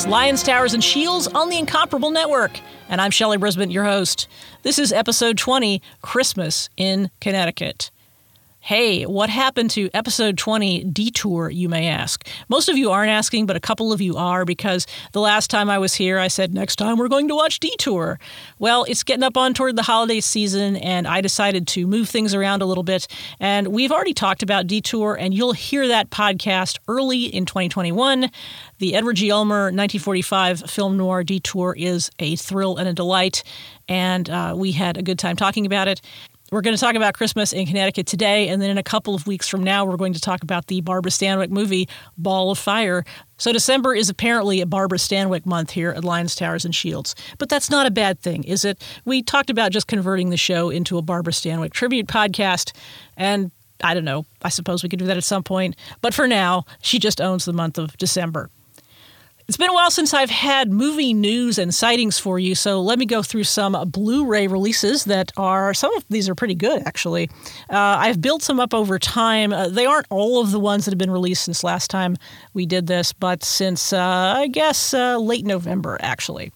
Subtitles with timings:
[0.00, 2.58] It's Lions, Towers, and Shields on the Incomparable Network.
[2.88, 4.28] And I'm Shelley Brisbane, your host.
[4.62, 7.90] This is episode 20 Christmas in Connecticut.
[8.62, 12.28] Hey, what happened to episode 20 Detour, you may ask?
[12.50, 15.70] Most of you aren't asking, but a couple of you are because the last time
[15.70, 18.20] I was here, I said, next time we're going to watch Detour.
[18.58, 22.34] Well, it's getting up on toward the holiday season, and I decided to move things
[22.34, 23.08] around a little bit.
[23.40, 28.30] And we've already talked about Detour, and you'll hear that podcast early in 2021.
[28.76, 29.32] The Edward G.
[29.32, 33.42] Ulmer 1945 film noir Detour is a thrill and a delight,
[33.88, 36.02] and uh, we had a good time talking about it.
[36.52, 39.24] We're going to talk about Christmas in Connecticut today, and then in a couple of
[39.24, 43.04] weeks from now, we're going to talk about the Barbara Stanwyck movie, Ball of Fire.
[43.38, 47.14] So, December is apparently a Barbara Stanwyck month here at Lions, Towers, and Shields.
[47.38, 48.82] But that's not a bad thing, is it?
[49.04, 52.72] We talked about just converting the show into a Barbara Stanwyck tribute podcast,
[53.16, 53.52] and
[53.84, 55.76] I don't know, I suppose we could do that at some point.
[56.00, 58.50] But for now, she just owns the month of December.
[59.50, 63.00] It's been a while since I've had movie news and sightings for you, so let
[63.00, 66.84] me go through some Blu ray releases that are, some of these are pretty good
[66.86, 67.28] actually.
[67.68, 69.52] Uh, I've built some up over time.
[69.52, 72.16] Uh, they aren't all of the ones that have been released since last time
[72.54, 76.52] we did this, but since, uh, I guess, uh, late November actually.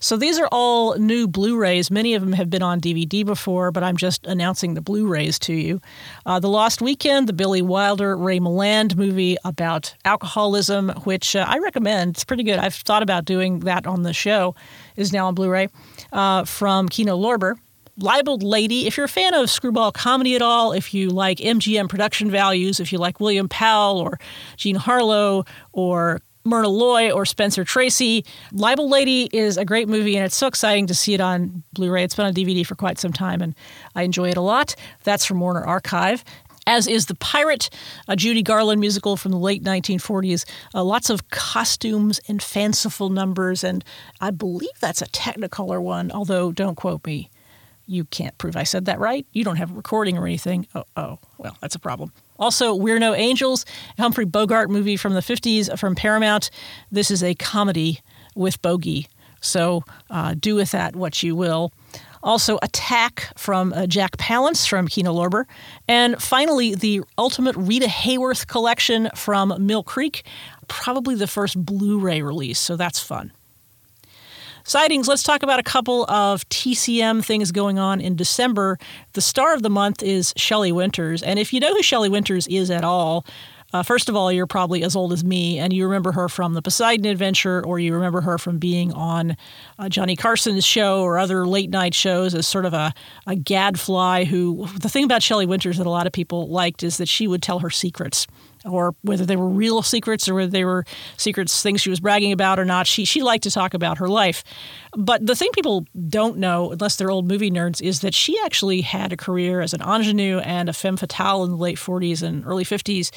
[0.00, 1.90] So these are all new Blu rays.
[1.90, 5.38] Many of them have been on DVD before, but I'm just announcing the Blu rays
[5.40, 5.80] to you.
[6.26, 11.58] Uh, the Lost Weekend, the Billy Wilder, Ray Milland movie about alcoholism, which uh, I
[11.58, 12.16] recommend.
[12.16, 12.58] It's pretty good.
[12.58, 14.54] I've thought about doing that on the show,
[14.96, 15.68] is now on Blu ray
[16.12, 17.54] uh, from Kino Lorber.
[18.00, 21.88] Libeled Lady, if you're a fan of screwball comedy at all, if you like MGM
[21.88, 24.20] production values, if you like William Powell or
[24.56, 28.24] Jean Harlow or Myrna Loy or Spencer Tracy.
[28.52, 31.90] Libel Lady is a great movie, and it's so exciting to see it on Blu
[31.90, 32.04] ray.
[32.04, 33.54] It's been on DVD for quite some time, and
[33.94, 34.74] I enjoy it a lot.
[35.04, 36.24] That's from Warner Archive.
[36.66, 37.70] As is The Pirate,
[38.08, 40.44] a Judy Garland musical from the late 1940s.
[40.74, 43.82] Uh, lots of costumes and fanciful numbers, and
[44.20, 47.30] I believe that's a Technicolor one, although don't quote me.
[47.86, 49.26] You can't prove I said that right.
[49.32, 50.66] You don't have a recording or anything.
[50.74, 52.12] Oh, oh well, that's a problem.
[52.38, 53.64] Also, We're No Angels,
[53.98, 56.50] Humphrey Bogart movie from the 50s from Paramount.
[56.92, 58.00] This is a comedy
[58.34, 59.08] with Bogey,
[59.40, 61.72] so uh, do with that what you will.
[62.22, 65.44] Also, Attack from uh, Jack Palance from Kino Lorber.
[65.86, 70.24] And finally, the Ultimate Rita Hayworth collection from Mill Creek,
[70.66, 73.32] probably the first Blu ray release, so that's fun.
[74.68, 78.78] Sightings, let's talk about a couple of TCM things going on in December.
[79.14, 81.22] The star of the month is Shelley Winters.
[81.22, 83.24] And if you know who Shelley Winters is at all,
[83.72, 86.52] uh, first of all, you're probably as old as me, and you remember her from
[86.52, 89.38] the Poseidon Adventure, or you remember her from being on
[89.78, 92.92] uh, Johnny Carson's show or other late night shows as sort of a,
[93.26, 94.66] a gadfly who.
[94.78, 97.42] The thing about Shelley Winters that a lot of people liked is that she would
[97.42, 98.26] tell her secrets
[98.64, 100.84] or whether they were real secrets or whether they were
[101.16, 102.86] secrets, things she was bragging about or not.
[102.86, 104.44] She she liked to talk about her life.
[104.96, 108.80] But the thing people don't know, unless they're old movie nerds, is that she actually
[108.80, 112.44] had a career as an ingenue and a femme fatale in the late 40s and
[112.46, 113.10] early 50s.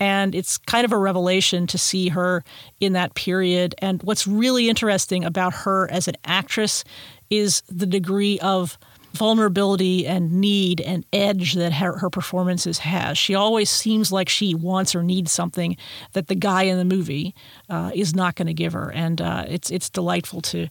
[0.00, 2.44] And it's kind of a revelation to see her
[2.80, 3.74] in that period.
[3.78, 6.84] And what's really interesting about her as an actress
[7.30, 8.78] is the degree of
[9.12, 13.18] vulnerability and need and edge that her, her performances has.
[13.18, 15.76] She always seems like she wants or needs something
[16.12, 17.34] that the guy in the movie
[17.68, 20.68] uh, is not going to give her, and uh, it's it's delightful to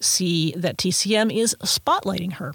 [0.00, 2.54] see that TCM is spotlighting her.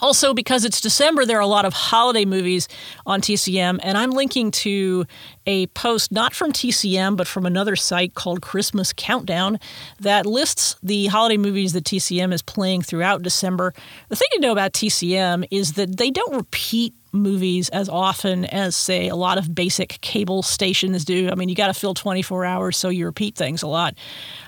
[0.00, 2.68] Also, because it's December, there are a lot of holiday movies
[3.06, 5.06] on TCM, and I'm linking to
[5.46, 9.58] a post not from TCM, but from another site called Christmas Countdown
[10.00, 13.72] that lists the holiday movies that TCM is playing throughout December.
[14.08, 18.76] The thing to know about TCM is that they don't repeat movies as often as,
[18.76, 21.30] say, a lot of basic cable stations do.
[21.30, 23.94] I mean, you got to fill 24 hours, so you repeat things a lot.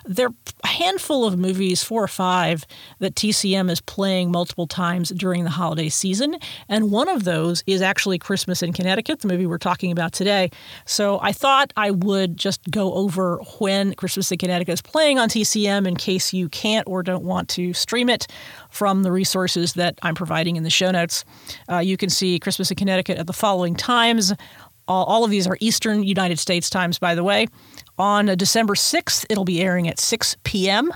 [0.04, 0.34] There are
[0.64, 2.66] a handful of movies, four or five,
[2.98, 6.36] that TCM is playing multiple times during the holiday season.
[6.68, 10.50] And one of those is actually Christmas in Connecticut, the movie we're talking about today.
[10.84, 15.28] So I thought I would just go over when Christmas in Connecticut is playing on
[15.28, 18.26] TCM in case you can't or don't want to stream it
[18.76, 21.24] from the resources that I'm providing in the show notes.
[21.70, 24.34] Uh, you can see Christmas in Connecticut at the following times.
[24.86, 27.48] All, all, of these are Eastern United States times, by the way.
[27.98, 30.92] On December 6th, it'll be airing at 6 p.m.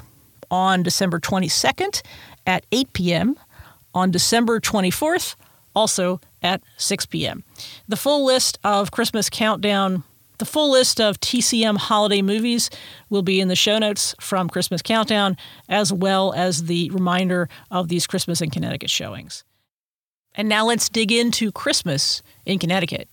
[0.50, 2.02] On December 22nd,
[2.46, 3.36] at 8 p.m.
[3.94, 5.36] On December 24th,
[5.74, 7.44] also at 6 p.m.
[7.88, 10.04] The full list of Christmas Countdown
[10.40, 12.70] the full list of TCM holiday movies
[13.08, 15.36] will be in the show notes from Christmas Countdown,
[15.68, 19.44] as well as the reminder of these Christmas in Connecticut showings.
[20.34, 23.08] And now let's dig into Christmas in Connecticut.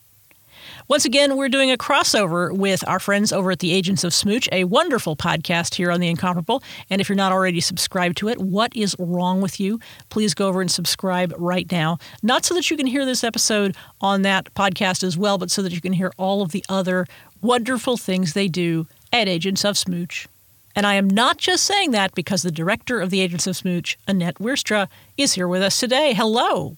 [0.89, 4.47] Once again, we're doing a crossover with our friends over at the Agents of Smooch,
[4.53, 6.63] a wonderful podcast here on The Incomparable.
[6.89, 9.81] And if you're not already subscribed to it, what is wrong with you?
[10.07, 11.97] Please go over and subscribe right now.
[12.23, 15.61] Not so that you can hear this episode on that podcast as well, but so
[15.61, 17.05] that you can hear all of the other
[17.41, 20.29] wonderful things they do at Agents of Smooch.
[20.73, 23.97] And I am not just saying that because the director of the Agents of Smooch,
[24.07, 24.87] Annette Wierstra,
[25.17, 26.13] is here with us today.
[26.13, 26.77] Hello.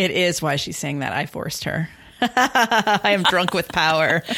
[0.00, 1.12] It is why she's saying that.
[1.12, 1.90] I forced her.
[2.22, 4.22] I am drunk with power.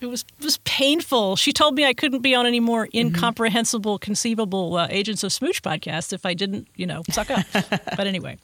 [0.00, 1.34] It was it was painful.
[1.34, 5.60] She told me I couldn't be on any more incomprehensible, conceivable uh, Agents of Smooch
[5.60, 7.44] podcast if I didn't, you know, suck up.
[7.52, 8.38] but anyway.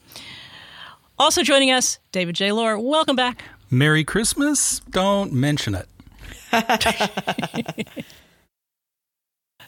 [1.16, 2.50] Also joining us, David J.
[2.50, 2.76] Loehr.
[2.76, 3.44] Welcome back.
[3.70, 4.80] Merry Christmas.
[4.90, 5.88] Don't mention it.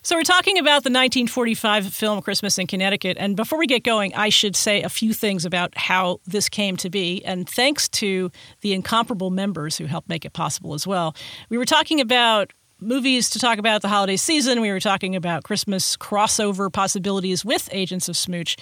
[0.06, 3.16] So we're talking about the 1945 film Christmas in Connecticut.
[3.18, 6.76] And before we get going, I should say a few things about how this came
[6.76, 7.24] to be.
[7.24, 8.30] And thanks to
[8.60, 11.16] the incomparable members who helped make it possible as well.
[11.48, 14.60] We were talking about movies to talk about the holiday season.
[14.60, 18.56] We were talking about Christmas crossover possibilities with Agents of Smooch.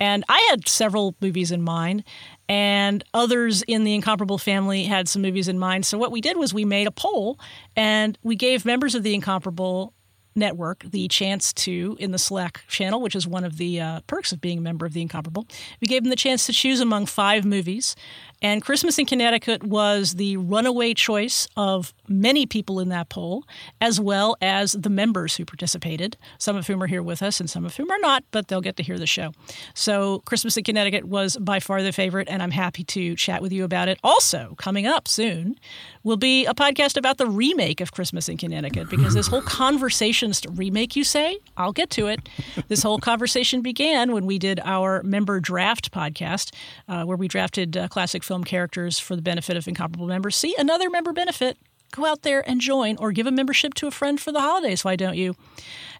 [0.00, 2.02] And I had several movies in mind,
[2.48, 5.86] and others in the Incomparable family had some movies in mind.
[5.86, 7.38] So what we did was we made a poll
[7.76, 9.92] and we gave members of the Incomparable
[10.34, 14.32] network the chance to in the slack channel which is one of the uh, perks
[14.32, 15.46] of being a member of the incomparable.
[15.80, 17.96] We gave them the chance to choose among five movies
[18.42, 23.44] and christmas in connecticut was the runaway choice of many people in that poll
[23.80, 27.48] as well as the members who participated some of whom are here with us and
[27.50, 29.32] some of whom are not but they'll get to hear the show
[29.74, 33.52] so christmas in connecticut was by far the favorite and i'm happy to chat with
[33.52, 35.58] you about it also coming up soon
[36.02, 40.32] will be a podcast about the remake of christmas in connecticut because this whole conversation
[40.50, 41.38] remake, you say?
[41.56, 42.28] I'll get to it.
[42.68, 46.54] This whole conversation began when we did our member draft podcast,
[46.88, 50.36] uh, where we drafted uh, classic film characters for the benefit of incomparable members.
[50.36, 51.58] See, another member benefit.
[51.90, 54.84] Go out there and join or give a membership to a friend for the holidays.
[54.84, 55.34] Why don't you?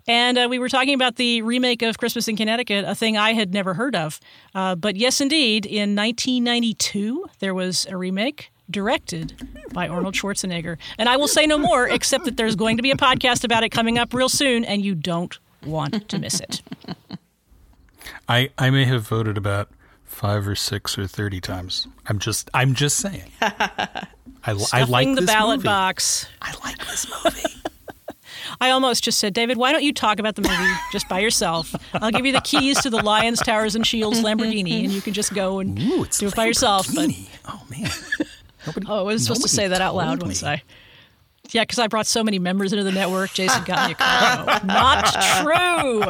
[0.06, 3.32] And uh, we were talking about the remake of Christmas in Connecticut, a thing I
[3.32, 4.20] had never heard of.
[4.54, 9.32] Uh, but yes, indeed, in 1992, there was a remake directed
[9.72, 10.76] by Arnold Schwarzenegger.
[10.98, 13.64] And I will say no more, except that there's going to be a podcast about
[13.64, 16.60] it coming up real soon, and you don't want to miss it.
[18.28, 19.70] I, I may have voted about
[20.18, 21.86] five or six or thirty times.
[22.06, 23.30] I'm just I'm just saying.
[23.40, 24.06] I,
[24.72, 25.66] I like the ballot movie.
[25.68, 26.26] box.
[26.42, 27.42] I like this movie.
[28.60, 31.74] I almost just said, David, why don't you talk about the movie just by yourself?
[31.94, 35.12] I'll give you the keys to the Lions, Towers, and Shields Lamborghini, and you can
[35.12, 36.88] just go and Ooh, do it by yourself.
[36.94, 37.10] But,
[37.46, 37.90] oh man.
[38.66, 40.62] Nobody, oh, I was supposed to say that out loud, was I?
[41.50, 43.32] Yeah, because I brought so many members into the network.
[43.32, 44.60] Jason got me a car.
[44.64, 45.04] Not
[45.42, 46.02] true.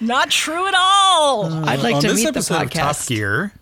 [0.00, 1.44] Not true at all.
[1.44, 2.96] Uh, I'd like to meet the episode of Top.
[3.06, 3.52] Gear.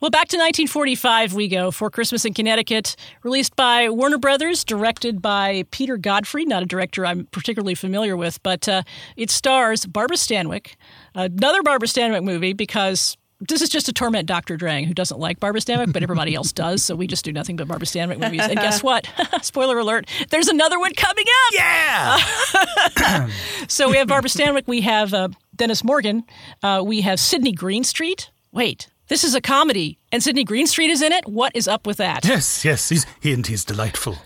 [0.00, 5.20] Well, back to 1945 we go for Christmas in Connecticut, released by Warner Brothers, directed
[5.20, 8.82] by Peter Godfrey, not a director I'm particularly familiar with, but uh,
[9.18, 10.76] it stars Barbara Stanwyck,
[11.14, 14.56] another Barbara Stanwyck movie because this is just to torment Dr.
[14.56, 16.82] Drang, who doesn't like Barbara Stanwyck, but everybody else does.
[16.82, 18.42] So we just do nothing but Barbara Stanwyck movies.
[18.42, 19.08] And guess what?
[19.42, 21.54] Spoiler alert: there's another one coming up.
[21.54, 23.28] Yeah.
[23.68, 24.66] So we have Barbara Stanwyck.
[24.66, 26.24] We have uh, Dennis Morgan.
[26.62, 28.30] Uh, we have Sidney Greenstreet.
[28.52, 31.26] Wait, this is a comedy, and Sidney Greenstreet is in it.
[31.28, 32.24] What is up with that?
[32.24, 34.16] yes, yes, he's he and he's delightful.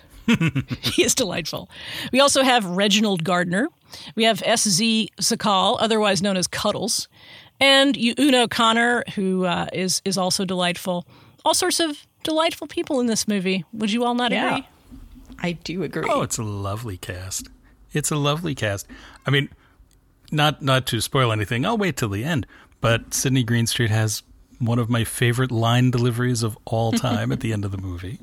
[0.81, 1.69] he is delightful.
[2.11, 3.69] We also have Reginald Gardiner.
[4.17, 5.11] We have S.Z.
[5.21, 7.09] Sakall, otherwise known as Cuddles,
[7.61, 11.07] and Una O'Connor, who uh, is is also delightful.
[11.45, 13.65] All sorts of delightful people in this movie.
[13.73, 14.49] Would you all not Yeah.
[14.57, 14.67] agree?
[15.43, 16.09] I do agree.
[16.09, 17.49] Oh, it's a lovely cast.
[17.93, 18.87] It's a lovely cast.
[19.27, 19.49] I mean,
[20.33, 21.67] not not to spoil anything.
[21.67, 22.47] I'll wait till the end.
[22.81, 24.23] But Sidney Greenstreet has
[24.59, 28.19] one of my favorite line deliveries of all time at the end of the movie.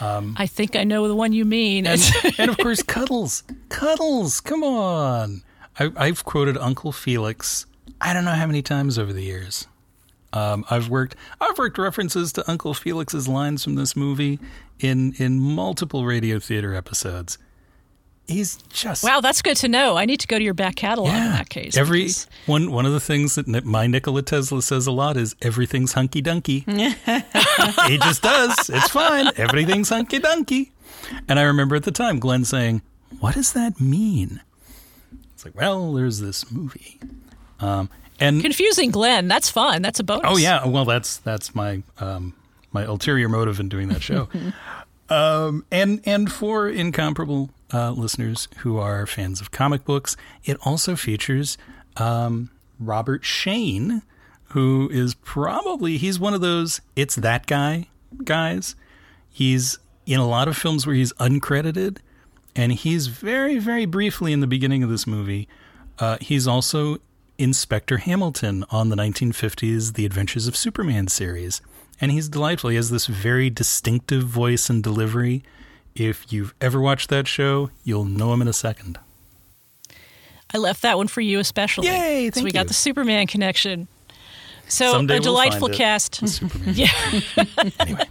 [0.00, 1.86] I think I know the one you mean.
[1.86, 2.00] and,
[2.38, 3.42] and of course, Cuddles.
[3.70, 5.42] Cuddles, come on.
[5.78, 7.66] I, I've quoted Uncle Felix.
[8.00, 9.66] I don't know how many times over the years.
[10.32, 11.14] Um, I've worked.
[11.40, 14.40] I've worked references to Uncle Felix's lines from this movie
[14.80, 17.38] in in multiple radio theater episodes.
[18.26, 19.96] He's just wow, that's good to know.
[19.98, 21.76] I need to go to your back catalog in that case.
[21.76, 25.36] Every because- one one of the things that my Nikola Tesla says a lot is
[25.42, 26.64] everything's hunky dunky.
[27.88, 28.70] he just does.
[28.70, 29.28] It's fine.
[29.36, 30.70] Everything's hunky dunky.
[31.28, 32.80] And I remember at the time Glenn saying,
[33.20, 34.40] "What does that mean?"
[35.34, 36.98] It's like, well, there's this movie,
[37.60, 37.88] um,
[38.20, 39.28] and confusing Glenn.
[39.28, 39.82] That's fun.
[39.82, 40.24] That's a bonus.
[40.26, 42.34] Oh yeah, well that's that's my um,
[42.72, 44.28] my ulterior motive in doing that show.
[45.08, 50.96] um, and and for incomparable uh, listeners who are fans of comic books, it also
[50.96, 51.58] features
[51.96, 54.02] um, Robert Shayne,
[54.50, 57.88] who is probably he's one of those it's that guy
[58.22, 58.76] guys.
[59.30, 61.98] He's in a lot of films where he's uncredited,
[62.54, 65.48] and he's very, very briefly in the beginning of this movie.
[65.98, 66.98] Uh, he's also
[67.38, 71.60] Inspector Hamilton on the 1950s The Adventures of Superman series.
[72.00, 72.70] And he's delightful.
[72.70, 75.42] He has this very distinctive voice and delivery.
[75.94, 78.98] If you've ever watched that show, you'll know him in a second.
[80.52, 81.88] I left that one for you especially.
[81.88, 83.88] Yay, so we thank got the Superman connection.
[84.68, 85.74] So Someday a we'll delightful it.
[85.76, 86.14] cast.
[86.28, 86.74] Superman.
[86.74, 86.88] Yeah.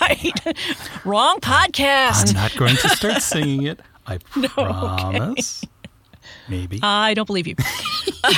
[0.00, 0.56] right.
[1.04, 2.28] Wrong podcast.
[2.28, 3.80] I'm not going to start singing it.
[4.06, 5.64] I promise.
[6.48, 6.80] Maybe.
[6.82, 7.54] I don't believe you.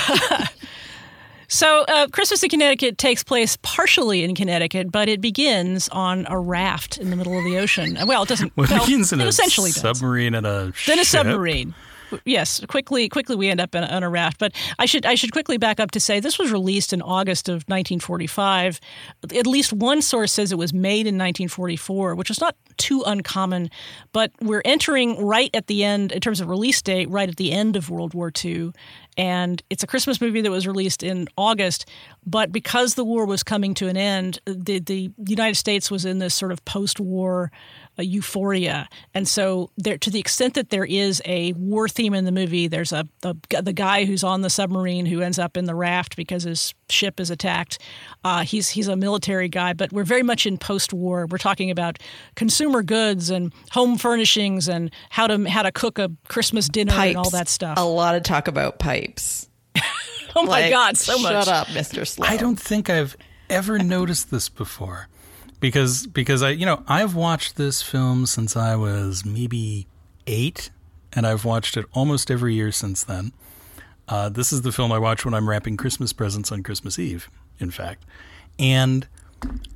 [1.48, 6.38] so, uh, Christmas in Connecticut takes place partially in Connecticut, but it begins on a
[6.38, 7.96] raft in the middle of the ocean.
[8.06, 8.52] Well, it doesn't.
[8.56, 9.80] well, it well, begins in it a essentially does.
[9.80, 11.74] submarine and a Then a submarine.
[12.24, 14.38] Yes, quickly, quickly we end up in on a raft.
[14.38, 17.48] But I should, I should quickly back up to say this was released in August
[17.48, 18.80] of 1945.
[19.34, 23.70] At least one source says it was made in 1944, which is not too uncommon.
[24.12, 27.52] But we're entering right at the end in terms of release date, right at the
[27.52, 28.72] end of World War II,
[29.16, 31.86] and it's a Christmas movie that was released in August.
[32.24, 36.18] But because the war was coming to an end, the the United States was in
[36.18, 37.50] this sort of post-war
[37.98, 42.24] uh, euphoria, and so there, to the extent that there is a war theme in
[42.24, 45.64] the movie, there's a, a the guy who's on the submarine who ends up in
[45.64, 47.78] the raft because his ship is attacked.
[48.24, 51.26] Uh, he's he's a military guy, but we're very much in post-war.
[51.30, 51.98] We're talking about
[52.36, 57.08] consumer goods and home furnishings and how to how to cook a Christmas dinner Pipes.
[57.08, 57.78] and all that stuff.
[57.78, 59.48] A lot of talk about pipes.
[60.36, 61.32] oh my Like, God, so much.
[61.32, 62.06] Shut up, Mr.
[62.06, 62.26] Slow.
[62.26, 63.16] I don't think I've
[63.50, 65.08] ever noticed this before.
[65.60, 69.86] Because because I you know, I've watched this film since I was maybe
[70.26, 70.70] 8
[71.12, 73.32] and I've watched it almost every year since then.
[74.08, 77.28] Uh, this is the film I watch when I'm wrapping Christmas presents on Christmas Eve,
[77.58, 78.04] in fact.
[78.58, 79.06] And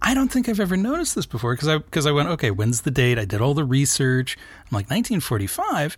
[0.01, 2.83] I don't think I've ever noticed this before because I because I went, okay, when's
[2.83, 3.19] the date?
[3.19, 4.37] I did all the research.
[4.37, 5.97] I'm like 1945,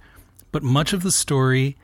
[0.52, 1.76] but much of the story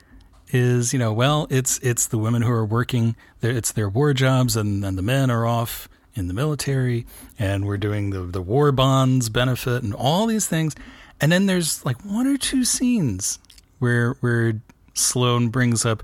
[0.49, 4.55] is, you know, well, it's it's the women who are working, it's their war jobs,
[4.55, 7.05] and, and the men are off in the military,
[7.39, 10.75] and we're doing the the war bonds benefit and all these things.
[11.19, 13.39] And then there's like one or two scenes
[13.79, 14.61] where where
[14.93, 16.03] Sloan brings up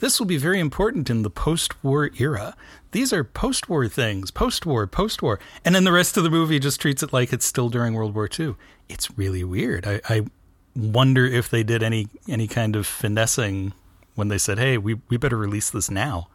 [0.00, 2.54] this will be very important in the post-war era.
[2.92, 7.02] These are post-war things, post-war, post-war, and then the rest of the movie just treats
[7.02, 8.54] it like it's still during World War II.
[8.88, 9.86] It's really weird.
[9.86, 10.26] I, I
[10.76, 13.72] wonder if they did any any kind of finessing
[14.14, 16.28] when they said, "Hey, we we better release this now."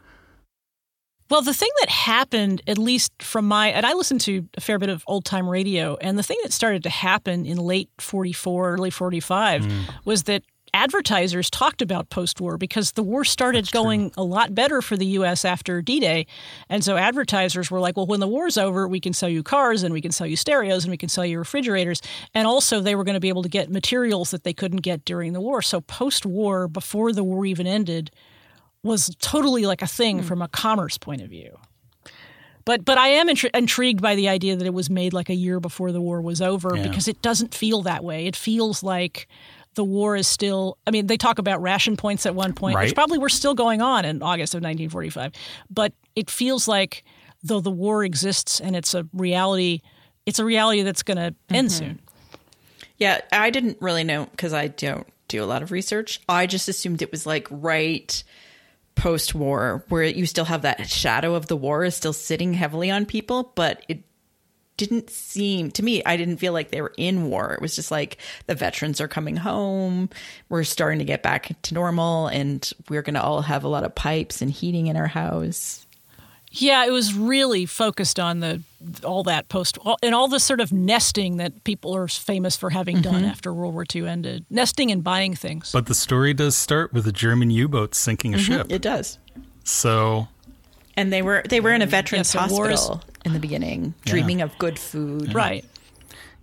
[1.30, 4.78] Well, the thing that happened, at least from my, and I listened to a fair
[4.78, 8.74] bit of old time radio, and the thing that started to happen in late 44,
[8.74, 9.80] early 45 hmm.
[10.06, 14.82] was that advertisers talked about post war because the war started going a lot better
[14.82, 15.46] for the U.S.
[15.46, 16.26] after D Day.
[16.68, 19.84] And so advertisers were like, well, when the war's over, we can sell you cars
[19.84, 22.02] and we can sell you stereos and we can sell you refrigerators.
[22.34, 25.06] And also, they were going to be able to get materials that they couldn't get
[25.06, 25.62] during the war.
[25.62, 28.10] So post war, before the war even ended,
[28.84, 30.26] was totally like a thing hmm.
[30.26, 31.58] from a commerce point of view.
[32.66, 35.36] But but I am intri- intrigued by the idea that it was made like a
[35.36, 36.88] year before the war was over Yeah.
[36.88, 38.26] because it doesn't feel that way.
[38.26, 39.28] It feels like
[39.76, 40.78] the war is still.
[40.88, 43.82] I mean, they talk about ration points at one point, which probably were still going
[43.82, 45.34] on in August of 1945.
[45.70, 47.04] But it feels like
[47.44, 49.82] though the war exists and it's a reality,
[50.26, 51.86] it's a reality that's going to end mm-hmm.
[51.86, 52.00] soon.
[52.98, 56.22] Yeah, I didn't really know because I don't do a lot of research.
[56.30, 58.24] I just assumed it was like right
[58.96, 62.92] post war where you still have that shadow of the war is still sitting heavily
[62.92, 64.04] on people, but it
[64.78, 67.54] didn't seem to me I didn't feel like they were in war.
[67.54, 70.10] It was just like the veterans are coming home,
[70.50, 73.84] we're starting to get back to normal and we're going to all have a lot
[73.84, 75.86] of pipes and heating in our house.
[76.56, 78.62] Yeah, it was really focused on the
[79.04, 82.70] all that post all, and all the sort of nesting that people are famous for
[82.70, 83.26] having done mm-hmm.
[83.26, 84.46] after World War II ended.
[84.52, 85.72] Nesting and buying things.
[85.72, 88.54] But the story does start with a German U-boat sinking a mm-hmm.
[88.54, 88.68] ship.
[88.70, 89.18] It does.
[89.64, 90.28] So
[90.96, 93.40] And they were they were in a veterans Yeah, so war is- hospital in the
[93.40, 95.34] beginning, dreaming of good food.
[95.34, 95.66] right.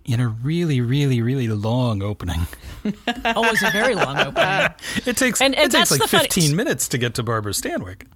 [0.03, 2.47] in a really, really, really long opening,
[3.25, 4.71] Always a very long opening.
[5.05, 7.53] it takes And- and it takes like the funny- 15 minutes to get to Barbara
[7.53, 8.07] Stanwyck.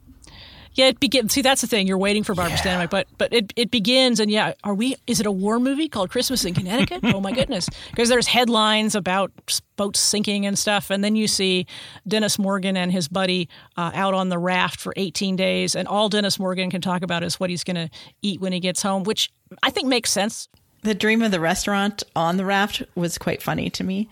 [0.76, 1.34] Yeah, it begins.
[1.34, 1.88] See, that's the thing.
[1.88, 4.96] You're waiting for Barbara Stanwyck, but but it, it begins, and yeah, are we?
[5.08, 7.00] Is it a war movie called Christmas in Connecticut?
[7.04, 7.68] oh my goodness!
[7.90, 9.32] Because there's headlines about
[9.78, 11.66] boats sinking and stuff, and then you see
[12.06, 16.10] Dennis Morgan and his buddy uh, out on the raft for 18 days, and all
[16.10, 17.90] Dennis Morgan can talk about is what he's going to
[18.22, 19.32] eat when he gets home, which
[19.64, 20.50] I think makes sense.
[20.84, 24.10] The dream of the restaurant on the raft was quite funny to me.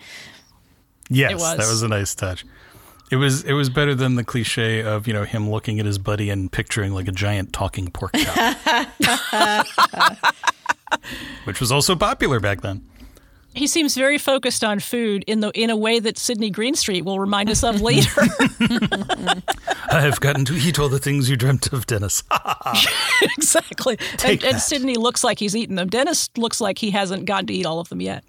[1.10, 1.58] Yes, It was.
[1.58, 2.44] that was a nice touch.
[3.10, 5.98] It was it was better than the cliche of you know him looking at his
[5.98, 8.88] buddy and picturing like a giant talking pork chop,
[11.44, 12.82] which was also popular back then.
[13.54, 17.20] He seems very focused on food in the in a way that Sidney Greenstreet will
[17.20, 18.10] remind us of later.
[19.90, 22.24] I have gotten to eat all the things you dreamt of, Dennis.
[23.36, 23.96] exactly.
[24.16, 24.60] Take and, and that.
[24.60, 25.88] Sidney looks like he's eaten them.
[25.88, 28.24] Dennis looks like he hasn't gotten to eat all of them yet.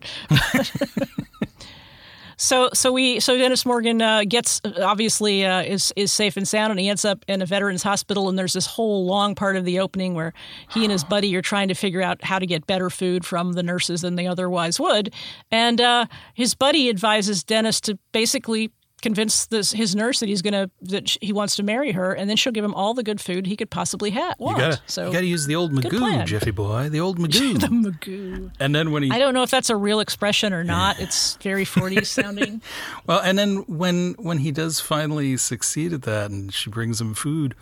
[2.38, 6.72] So so we so Dennis Morgan uh, gets obviously uh, is is safe and sound,
[6.72, 8.30] and he ends up in a veterans hospital.
[8.30, 10.34] And there's this whole long part of the opening where
[10.72, 13.54] he and his buddy are trying to figure out how to get better food from
[13.54, 15.14] the nurses than they otherwise would.
[15.52, 18.72] And uh, his buddy advises Dennis to basically
[19.06, 22.28] convince this his nurse that he's gonna that sh- he wants to marry her, and
[22.28, 24.36] then she'll give him all the good food he could possibly have.
[24.40, 25.92] You gotta so you gotta use the old plan.
[26.22, 27.60] Magoo, Jeffy boy, the old Magoo.
[27.60, 28.52] the Magoo.
[28.60, 31.00] and then when he I don't know if that's a real expression or not.
[31.00, 32.62] It's very 40s sounding.
[33.06, 37.14] Well, and then when when he does finally succeed at that, and she brings him
[37.14, 37.54] food,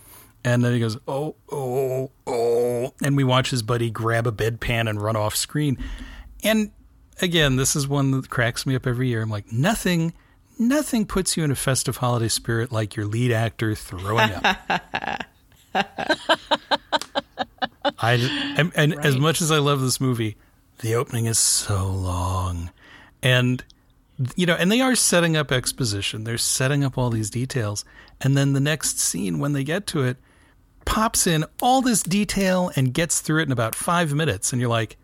[0.45, 4.89] and then he goes, "Oh, oh, oh," and we watch his buddy grab a bedpan
[4.89, 5.77] and run off screen.
[6.43, 6.71] And
[7.21, 9.21] again, this is one that cracks me up every year.
[9.21, 10.13] I'm like, nothing,
[10.67, 14.45] nothing puts you in a festive holiday spirit like your lead actor throwing up.
[17.99, 18.13] I
[18.57, 20.37] and, and as much as I love this movie,
[20.79, 22.71] the opening is so long,
[23.21, 23.63] and
[24.35, 26.23] you know, and they are setting up exposition.
[26.23, 27.83] They're setting up all these details,
[28.21, 30.17] and then the next scene when they get to it
[30.85, 34.69] pops in all this detail and gets through it in about five minutes, and you're
[34.69, 34.97] like,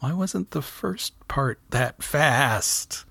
[0.00, 3.03] why wasn't the first part that fast?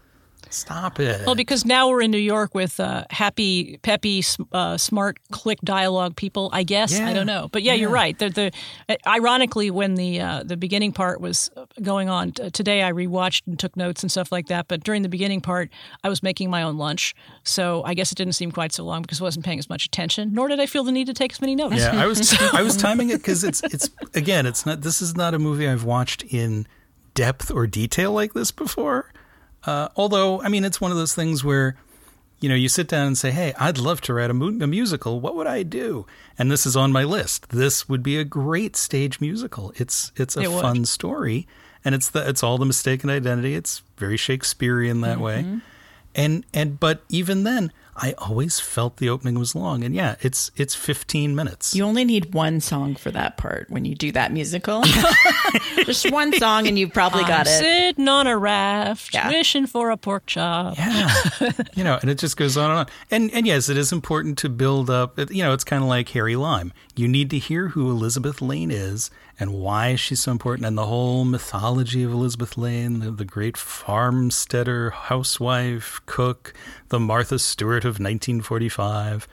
[0.53, 1.25] Stop it.
[1.25, 6.15] Well, because now we're in New York with uh, happy, peppy, uh, smart, click dialogue
[6.15, 6.49] people.
[6.53, 8.17] I guess I don't know, but yeah, you're right.
[8.17, 8.51] The, the
[8.87, 11.49] uh, ironically, when the uh, the beginning part was
[11.81, 14.67] going on t- today, I rewatched and took notes and stuff like that.
[14.67, 15.69] But during the beginning part,
[16.03, 19.01] I was making my own lunch, so I guess it didn't seem quite so long
[19.01, 20.33] because I wasn't paying as much attention.
[20.33, 21.77] Nor did I feel the need to take as many notes.
[21.77, 25.15] Yeah, I was I was timing it because it's it's again it's not this is
[25.15, 26.67] not a movie I've watched in
[27.13, 29.11] depth or detail like this before.
[29.65, 31.75] Uh, although I mean it's one of those things where
[32.39, 34.67] you know you sit down and say, "Hey, I'd love to write a, mu- a
[34.67, 35.19] musical.
[35.21, 36.05] What would I do?"
[36.37, 37.49] And this is on my list.
[37.49, 39.71] This would be a great stage musical.
[39.77, 40.61] It's it's a It would.
[40.61, 41.47] fun story,
[41.85, 43.55] and it's the it's all the mistaken identity.
[43.55, 45.45] It's very Shakespearean that way.
[46.15, 49.83] And and but even then, I always felt the opening was long.
[49.83, 51.75] And yeah, it's it's 15 minutes.
[51.75, 54.83] You only need one song for that part when you do that musical.
[55.85, 57.57] Just one song, and you've probably got I'm it.
[57.59, 59.29] Sitting on a raft, Yeah.
[59.29, 60.77] wishing for a pork chop.
[60.77, 61.09] Yeah,
[61.75, 62.85] you know, and it just goes on and on.
[63.11, 65.19] And and yes, it is important to build up.
[65.31, 66.73] You know, it's kind of like Harry Lime.
[66.95, 70.85] You need to hear who Elizabeth Lane is and why she's so important, and the
[70.85, 76.53] whole mythology of Elizabeth Lane, the, the great farmsteader, housewife, cook,
[76.89, 79.27] the Martha Stewart of 1945.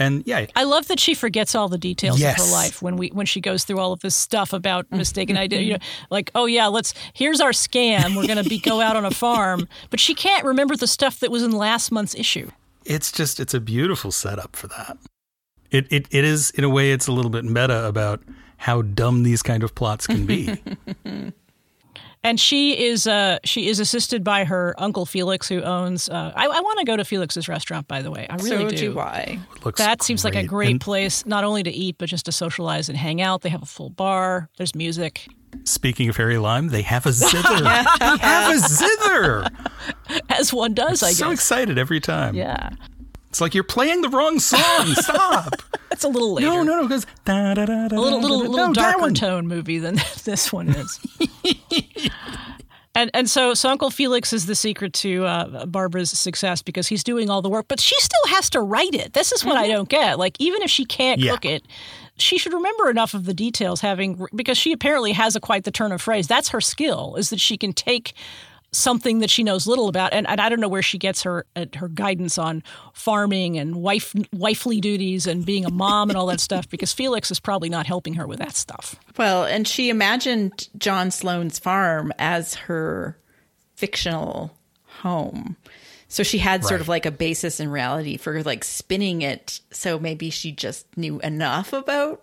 [0.00, 2.38] And yeah, I love that she forgets all the details Yes.
[2.40, 5.36] of her life when we when she goes through all of this stuff about mistaken
[5.36, 5.66] identity.
[5.66, 5.78] You know,
[6.10, 8.16] like, oh yeah, let's here's our scam.
[8.16, 11.30] We're gonna be go out on a farm, but she can't remember the stuff that
[11.32, 12.50] was in last month's issue.
[12.84, 14.96] it's just it's a beautiful setup for that.
[15.70, 18.22] It it it is in a way it's a little bit meta about
[18.56, 20.60] how dumb these kind of plots can be.
[22.24, 26.08] And she is uh she is assisted by her uncle Felix, who owns.
[26.08, 28.26] Uh, I, I want to go to Felix's restaurant, by the way.
[28.28, 28.76] I really so do.
[28.76, 29.38] do I.
[29.64, 32.32] Looks That seems like a great And place, not only to eat, but just to
[32.32, 33.42] socialize and hang out.
[33.42, 34.48] They have a full bar.
[34.58, 35.28] There's music,
[35.64, 37.60] speaking of Harry Lime, they have a zither.
[37.60, 37.68] they
[38.18, 39.48] have a zither.
[40.28, 41.18] as one does, I so guess.
[41.18, 42.34] So excited every time.
[42.34, 42.70] Yeah,
[43.30, 44.86] It's like you're playing the wrong song.
[44.94, 45.54] Stop.
[45.90, 46.48] that's a little later.
[46.48, 46.88] no, no, no.
[46.88, 47.30] Because a
[47.90, 49.14] little little little no, darker one.
[49.14, 50.98] tone movie than this one is.
[52.94, 57.04] and and so so Uncle Felix is the secret to uh, Barbara's success because he's
[57.04, 59.12] doing all the work, but she still has to write it.
[59.12, 60.18] This is what I don't get.
[60.18, 61.32] Like even if she can't Yeah.
[61.32, 61.62] cook it.
[62.20, 65.70] She should remember enough of the details, having because she apparently has a quite the
[65.70, 66.26] turn of phrase.
[66.26, 68.12] That's her skill, is that she can take
[68.72, 71.46] something that she knows little about, and, and I don't know where she gets her
[71.56, 76.26] uh, her guidance on farming and wife wifely duties and being a mom and all
[76.26, 76.68] that stuff.
[76.68, 78.96] Because Felix is probably not helping her with that stuff.
[79.16, 83.18] Well, and she imagined John Sloane's farm as her
[83.74, 84.56] fictional
[85.00, 85.56] home.
[86.08, 89.60] So she had sort of like a basis in reality for like spinning it.
[89.70, 92.22] So maybe she just knew enough about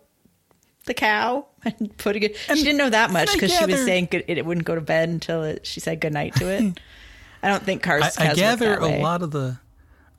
[0.85, 2.35] the cow and putting it.
[2.37, 4.81] she didn't know that much because she was saying good, it, it wouldn't go to
[4.81, 6.79] bed until it, she said goodnight to it.
[7.43, 8.03] I don't think cars.
[8.17, 9.01] I, I gather that a way.
[9.01, 9.59] lot of the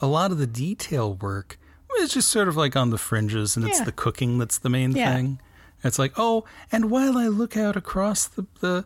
[0.00, 1.59] a lot of the detail work
[2.00, 4.92] is just sort of like on the fringes, and it's the cooking that's the main
[4.92, 5.14] Yeah.
[5.14, 5.40] thing.
[5.83, 8.85] It's like, oh, and while I look out across the, the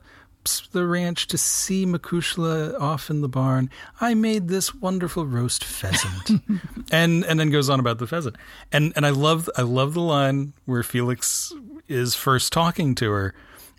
[0.73, 3.69] the ranch to see Makushla off in the barn.
[4.01, 6.31] I made this wonderful roast pheasant,
[6.91, 8.37] and and then goes on about the pheasant.
[8.73, 11.53] And and I love I love the line where Felix
[11.91, 13.35] is first talking to her,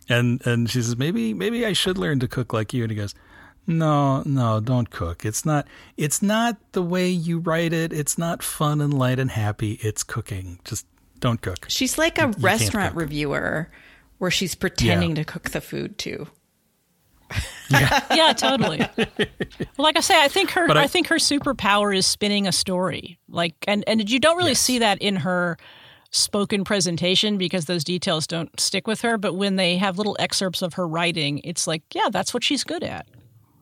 [0.09, 2.97] and and she says maybe maybe I should learn to cook like you, and he
[2.97, 3.15] goes.
[3.67, 5.23] No, no, don't cook.
[5.23, 7.93] It's not it's not the way you write it.
[7.93, 9.73] It's not fun and light and happy.
[9.81, 10.57] It's cooking.
[10.65, 10.87] Just
[11.19, 11.67] don't cook.
[11.69, 13.69] She's like a restaurant reviewer
[14.17, 15.15] where she's pretending yeah.
[15.15, 16.27] to cook the food too.
[17.69, 18.79] Yeah, yeah totally.
[18.97, 19.27] well,
[19.77, 23.19] like I say, I think her I, I, think her superpower is spinning a story.
[23.29, 24.59] Like and and you don't really yes.
[24.59, 25.57] see that in her
[26.11, 30.61] spoken presentation because those details don't stick with her, but when they have little excerpts
[30.61, 33.07] of her writing, it's like, yeah, that's what she's good at.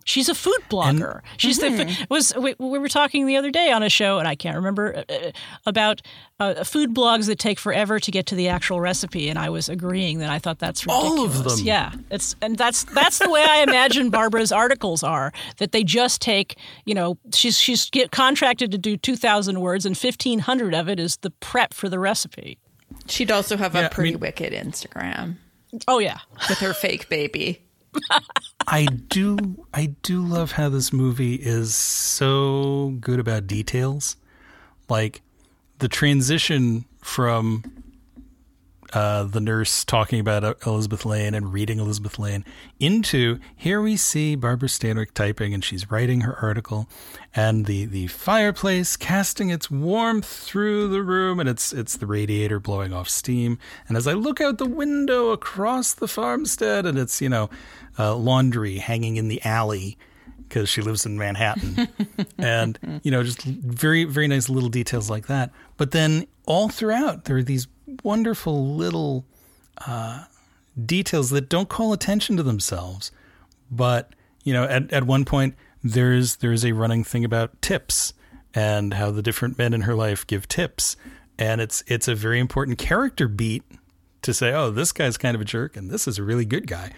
[0.10, 1.17] She's a food blogger.
[1.17, 1.88] And, She's mm-hmm.
[1.88, 4.56] the was we, we, were talking the other day on a show, and I can't
[4.56, 5.32] remember uh, uh,
[5.67, 6.02] about
[6.39, 9.69] uh, food blogs that take forever to get to the actual recipe, and I was
[9.69, 11.12] agreeing that I thought that's ridiculous.
[11.12, 11.91] All of them, yeah.
[12.10, 15.32] It's and that's that's the way I imagine Barbara's articles are.
[15.58, 19.86] That they just take, you know, she's she's get contracted to do two thousand words,
[19.86, 22.58] and fifteen hundred of it is the prep for the recipe.
[23.06, 25.36] She'd also have yeah, a pretty I mean, wicked Instagram.
[25.88, 26.17] Oh yeah,
[26.50, 27.62] with her fake baby.
[28.67, 34.15] I do I do love how this movie is so good about details.
[34.88, 35.22] Like
[35.80, 37.63] the transition from
[38.93, 42.43] uh, the nurse talking about Elizabeth Lane and reading Elizabeth Lane
[42.80, 46.89] into here we see Barbara Stanwyck typing and she's writing her article
[47.36, 52.60] and the, the fireplace casting its warmth through the room and it's it's the radiator
[52.60, 57.21] blowing off steam and as I look out the window across the farmstead and it's
[57.21, 57.49] you know
[57.97, 59.97] uh, laundry hanging in the alley
[60.49, 61.88] because she lives in Manhattan.
[62.39, 65.52] and, you know, just very, very nice little details like that.
[65.78, 67.67] But then all throughout, there are these
[68.04, 69.25] wonderful little
[69.86, 70.25] uh,
[70.86, 73.12] details that don't call attention to themselves.
[73.71, 78.13] But, you know, at, at one point, there's there's a running thing about tips
[78.54, 80.97] and how the different men in her life give tips.
[81.38, 83.63] And it's it's a very important character beat
[84.23, 86.67] to say, oh, this guy's kind of a jerk and this is a really good
[86.67, 86.91] guy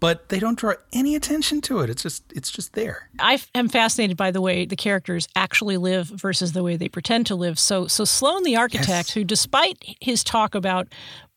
[0.00, 1.90] but they don't draw any attention to it.
[1.90, 3.08] It's just it's just there.
[3.18, 7.26] I am fascinated by the way the characters actually live versus the way they pretend
[7.26, 7.58] to live.
[7.58, 9.10] So so Sloan the architect, yes.
[9.12, 10.88] who despite his talk about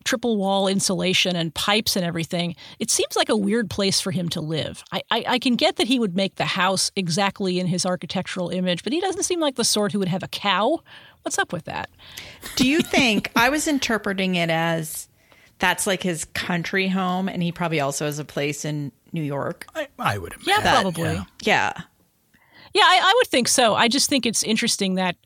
[0.06, 4.30] triple wall insulation and pipes and everything, it seems like a weird place for him
[4.30, 4.84] to live.
[4.92, 8.50] I, I, I, can get that he would make the house exactly in his architectural
[8.50, 10.80] image, but he doesn't seem like the sort who would have a cow.
[11.24, 11.90] What's up with that?
[12.56, 15.09] Do you think I was interpreting it as
[15.60, 19.66] that's like his country home, and he probably also has a place in New York.
[19.76, 20.50] I, I would imagine.
[20.50, 21.14] Yeah, that, probably.
[21.14, 21.74] Yeah, yeah,
[22.74, 23.76] yeah I, I, would think so.
[23.76, 25.18] I just think it's interesting that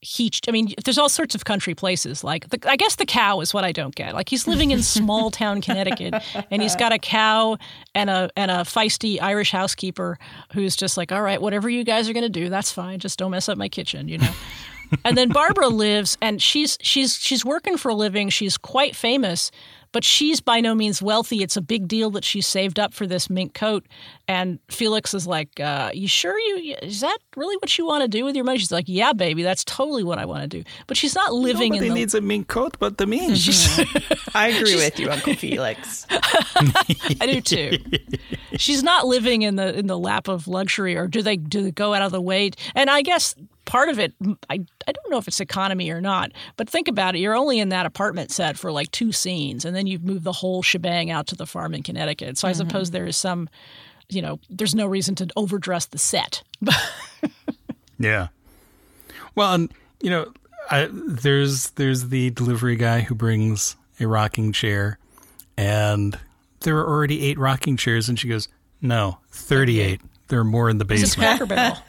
[0.00, 0.30] he.
[0.48, 2.24] I mean, there's all sorts of country places.
[2.24, 4.14] Like, the, I guess the cow is what I don't get.
[4.14, 6.14] Like, he's living in small town Connecticut,
[6.50, 7.58] and he's got a cow
[7.94, 10.18] and a and a feisty Irish housekeeper
[10.52, 13.00] who's just like, all right, whatever you guys are going to do, that's fine.
[13.00, 14.32] Just don't mess up my kitchen, you know.
[15.04, 18.28] and then Barbara lives, and she's she's she's working for a living.
[18.28, 19.50] She's quite famous,
[19.94, 21.42] but she's by no means wealthy.
[21.42, 23.86] It's a big deal that she saved up for this mink coat.
[24.26, 28.08] And Felix is like, uh, "You sure you is that really what you want to
[28.08, 30.64] do with your money?" She's like, "Yeah, baby, that's totally what I want to do."
[30.88, 31.94] But she's not living Nobody in.
[31.94, 32.00] The...
[32.00, 33.24] needs a mink coat, but the mink.
[34.34, 36.06] I agree with you, Uncle Felix.
[36.10, 37.78] I do too.
[38.56, 41.70] she's not living in the in the lap of luxury, or do they do they
[41.70, 42.50] go out of the way?
[42.74, 43.36] And I guess
[43.74, 44.14] part of it,
[44.48, 47.18] I, I don't know if it's economy or not, but think about it.
[47.18, 50.30] You're only in that apartment set for like two scenes, and then you've moved the
[50.30, 52.38] whole shebang out to the farm in Connecticut.
[52.38, 52.50] So mm-hmm.
[52.50, 53.48] I suppose there is some,
[54.08, 56.44] you know, there's no reason to overdress the set.
[57.98, 58.28] yeah.
[59.34, 60.32] Well, and, you know,
[60.70, 65.00] I, there's there's the delivery guy who brings a rocking chair,
[65.56, 66.16] and
[66.60, 68.46] there are already eight rocking chairs, and she goes,
[68.80, 70.00] "No, thirty-eight.
[70.28, 71.40] There are more in the basement.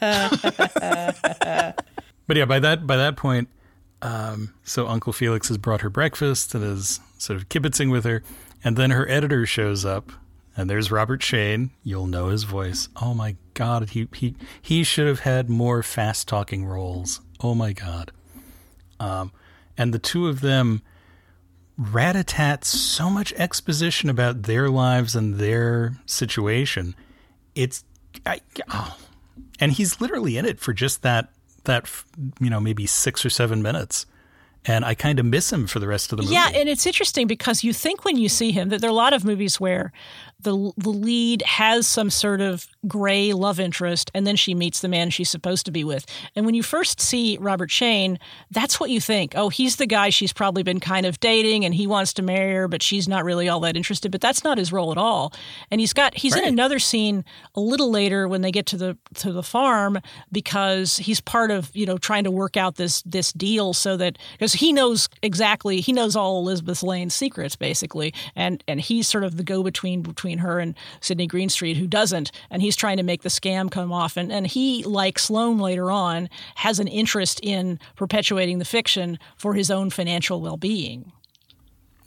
[2.26, 3.48] but yeah, by that by that point,
[4.02, 8.22] um, so Uncle Felix has brought her breakfast and is sort of kibitzing with her,
[8.62, 10.12] and then her editor shows up,
[10.56, 11.70] and there's Robert Shayne.
[11.82, 12.88] You'll know his voice.
[13.00, 17.20] Oh my God, he he he should have had more fast talking roles.
[17.40, 18.12] Oh my God.
[18.98, 19.32] Um,
[19.76, 20.82] and the two of them
[21.78, 26.94] rat a tat so much exposition about their lives and their situation.
[27.54, 27.84] It's
[28.24, 28.40] I,
[28.72, 28.96] oh.
[29.60, 31.30] and he's literally in it for just that
[31.64, 31.90] that
[32.40, 34.06] you know maybe six or seven minutes
[34.66, 36.34] and I kind of miss him for the rest of the movie.
[36.34, 38.96] Yeah, and it's interesting because you think when you see him that there are a
[38.96, 39.92] lot of movies where
[40.40, 44.88] the the lead has some sort of gray love interest, and then she meets the
[44.88, 46.04] man she's supposed to be with.
[46.34, 48.18] And when you first see Robert Shayne,
[48.50, 49.32] that's what you think.
[49.34, 52.52] Oh, he's the guy she's probably been kind of dating, and he wants to marry
[52.54, 54.12] her, but she's not really all that interested.
[54.12, 55.32] But that's not his role at all.
[55.70, 56.42] And he's got he's Right.
[56.44, 59.98] in another scene a little later when they get to the to the farm
[60.32, 64.18] because he's part of you know trying to work out this this deal so that
[64.32, 69.24] because he knows exactly he knows all Elizabeth Lane's secrets basically, and and he's sort
[69.24, 73.02] of the go between between her and Sidney Greenstreet who doesn't, and he's trying to
[73.02, 77.40] make the scam come off, and and he like Sloane later on has an interest
[77.42, 81.12] in perpetuating the fiction for his own financial well being.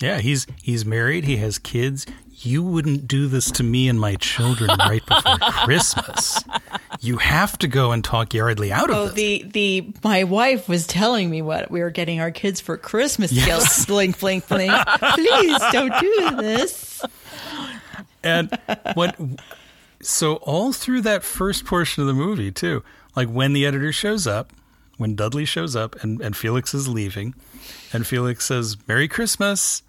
[0.02, 1.26] Yeah, he's he's married.
[1.26, 2.06] He has kids.
[2.42, 6.42] You wouldn't do this to me and my children right before Christmas.
[7.02, 9.14] You have to go and talk Yardley out of Oh, this.
[9.16, 13.30] the the my wife was telling me what we were getting our kids for Christmas
[13.34, 13.86] gifts.
[13.88, 14.72] Blink, blink, blink.
[15.16, 17.02] Please don't do this.
[18.24, 18.58] And
[18.94, 19.16] what
[20.02, 22.84] so all through that first portion of the movie too
[23.16, 24.54] like when the editor shows up
[24.98, 27.34] when dudley shows up and, and felix is leaving
[27.94, 29.84] and felix says merry christmas.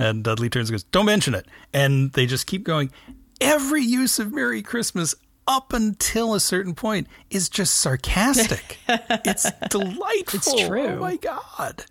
[0.00, 1.46] And dudley turns and goes don't mention it.
[1.72, 2.92] And they just keep going.
[3.40, 5.14] Every use of merry christmas
[5.48, 8.78] up until a certain point is just sarcastic.
[9.24, 10.38] It's delightful.
[10.38, 10.86] It's true.
[10.86, 11.84] oh my god.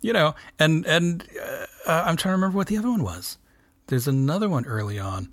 [0.00, 3.36] You know and and uh, uh, i'm trying to remember what the other one was
[3.88, 5.28] there's another one early on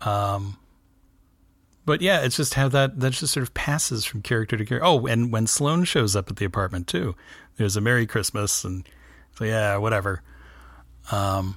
[0.00, 0.56] um,
[1.84, 4.86] but yeah, it's just how that that just sort of passes from character to character.
[4.86, 7.16] Oh, and when Sloane shows up at the apartment too,
[7.56, 8.88] there's a Merry Christmas, and
[9.36, 10.22] so yeah, whatever.
[11.10, 11.56] Um,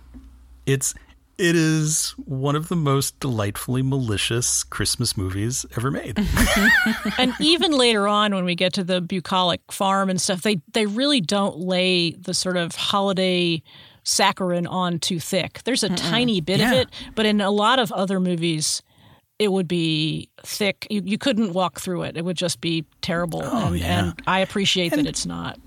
[0.65, 0.95] it's
[1.37, 6.17] it is one of the most delightfully malicious Christmas movies ever made.
[7.17, 10.85] and even later on when we get to the bucolic farm and stuff they they
[10.85, 13.61] really don't lay the sort of holiday
[14.03, 17.91] saccharin on too thick there's a tiny bit of it but in a lot of
[17.91, 18.81] other movies
[19.39, 23.41] it would be thick you, you couldn't walk through it it would just be terrible
[23.43, 23.99] Oh, and, yeah.
[23.99, 25.59] and i appreciate And- that it's not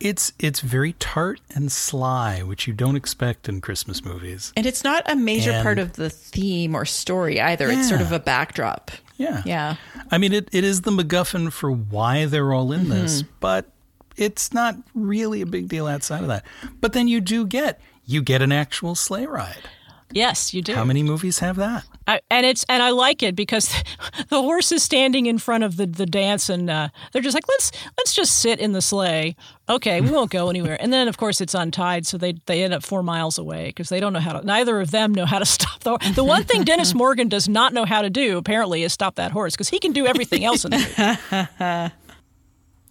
[0.00, 4.52] it's it's very tart and sly, which you don't expect in Christmas movies.
[4.56, 7.68] And it's not a major And- part of the theme or story either.
[7.70, 8.90] It's sort of a backdrop.
[9.16, 9.76] Yeah, Yeah.
[10.10, 12.90] I mean, it, it is the MacGuffin for why they're all in mm-hmm.
[12.90, 13.70] this, but
[14.16, 16.44] it's not really a big deal outside of that.
[16.80, 19.68] But then you do get you get an actual sleigh ride.
[20.12, 21.84] yes you do How many movies have that?
[22.06, 23.72] I, and it's and I like it because
[24.28, 27.48] the horse is standing in front of the, the dance and uh, they're just like
[27.48, 29.36] let's let's just sit in the sleigh.
[29.68, 30.76] Okay, we won't go anywhere.
[30.80, 33.88] And then of course it's untied, so they they end up four miles away because
[33.88, 34.44] they don't know how to.
[34.44, 37.72] Neither of them know how to stop the the one thing Dennis Morgan does not
[37.72, 40.64] know how to do apparently is stop that horse because he can do everything else
[40.64, 41.92] in the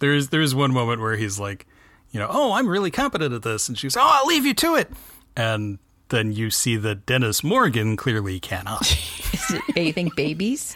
[0.01, 0.11] movie.
[0.13, 1.67] There's there's one moment where he's like,
[2.11, 4.75] you know, oh, I'm really competent at this, and she's, oh, I'll leave you to
[4.75, 4.91] it,
[5.35, 8.81] and then you see that Dennis Morgan clearly cannot.
[9.33, 10.75] Is it bathing babies?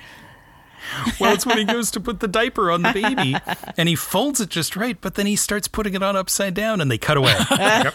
[1.20, 3.36] well, it's when he goes to put the diaper on the baby,
[3.78, 6.80] and he folds it just right, but then he starts putting it on upside down,
[6.80, 7.36] and they cut away.
[7.50, 7.94] Yep.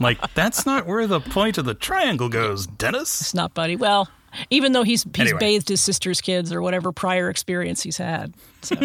[0.00, 3.20] Like that's not where the point of the triangle goes, Dennis.
[3.20, 3.76] It's not buddy.
[3.76, 4.08] Well,
[4.50, 5.38] even though he's he's Anyway.
[5.38, 8.34] bathed his sister's kids or whatever prior experience he's had.
[8.62, 8.76] So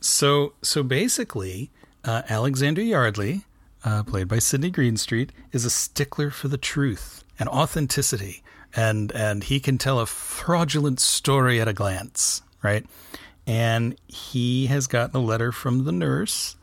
[0.00, 1.70] So so basically,
[2.04, 3.42] uh, Alexander Yardley,
[3.84, 8.42] uh, played by Sidney Greenstreet, is a stickler for the truth and authenticity,
[8.74, 12.84] and and he can tell a fraudulent story at a glance, right?
[13.46, 16.56] And he has gotten a letter from the nurse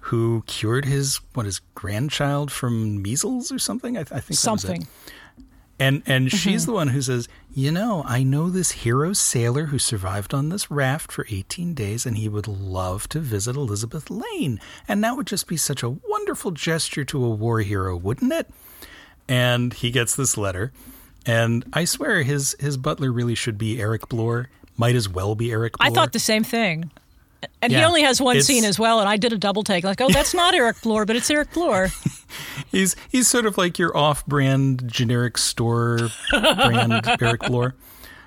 [0.00, 3.96] who cured his what his grandchild from measles or something.
[3.96, 4.86] I, th- I think something.
[5.78, 6.36] And and mm-hmm.
[6.36, 10.48] she's the one who says, "You know, I know this hero sailor who survived on
[10.48, 14.60] this raft for 18 days and he would love to visit Elizabeth Lane.
[14.86, 18.48] And that would just be such a wonderful gesture to a war hero, wouldn't it?"
[19.28, 20.72] And he gets this letter,
[21.26, 24.50] and I swear his his butler really should be Eric Blore.
[24.76, 25.90] Might as well be Eric Blore.
[25.90, 26.90] I thought the same thing.
[27.62, 30.00] And he only has one scene as well, and I did a double take, like,
[30.00, 31.88] oh, that's not Eric Blore, but it's Eric Blore.
[32.72, 37.76] He's he's sort of like your off-brand generic store brand Eric Blore.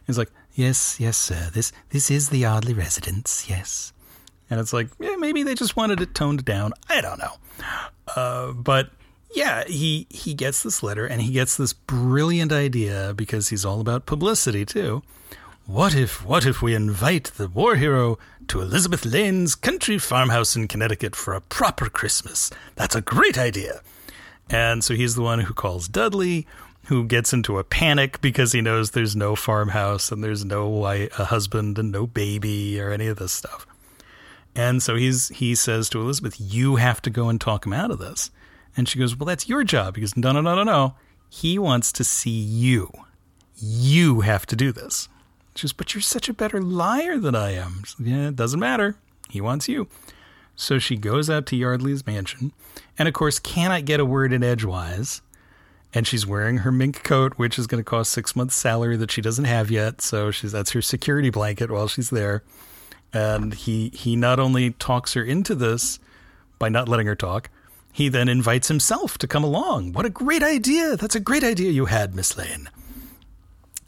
[0.05, 1.49] He's like, yes, yes, sir.
[1.53, 3.49] This this is the Yardley residence.
[3.49, 3.91] Yes,
[4.49, 6.71] and it's like, yeah, maybe they just wanted it toned down.
[6.87, 7.33] I don't know,
[8.15, 8.91] uh, but
[9.35, 13.81] yeah, he he gets this letter and he gets this brilliant idea because he's all
[13.81, 15.03] about publicity too.
[15.65, 20.67] What if what if we invite the war hero to Elizabeth Lane's country farmhouse in
[20.67, 22.49] Connecticut for a proper Christmas?
[22.75, 23.81] That's a great idea.
[24.49, 26.47] And so he's the one who calls Dudley,
[26.85, 31.09] who gets into a panic because he knows there's no farmhouse and there's no wi-
[31.17, 33.67] a husband and no baby or any of this stuff.
[34.55, 37.91] And so he's he says to Elizabeth, "You have to go and talk him out
[37.91, 38.31] of this."
[38.75, 40.95] And she goes, "Well, that's your job." He goes, "No, no, no, no, no.
[41.29, 42.91] He wants to see you.
[43.55, 45.09] You have to do this.
[45.57, 47.83] She goes, But you're such a better liar than I am.
[47.99, 48.95] Yeah, it doesn't matter.
[49.29, 49.87] He wants you.
[50.55, 52.51] So she goes out to Yardley's mansion,
[52.97, 55.21] and of course, cannot get a word in edgewise.
[55.93, 59.09] And she's wearing her mink coat, which is going to cost six months' salary that
[59.09, 60.01] she doesn't have yet.
[60.01, 62.43] So she's that's her security blanket while she's there.
[63.13, 65.99] And he he not only talks her into this
[66.59, 67.49] by not letting her talk,
[67.93, 69.93] he then invites himself to come along.
[69.93, 70.97] What a great idea!
[70.97, 72.69] That's a great idea you had, Miss Lane.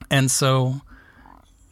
[0.10, 0.82] And so,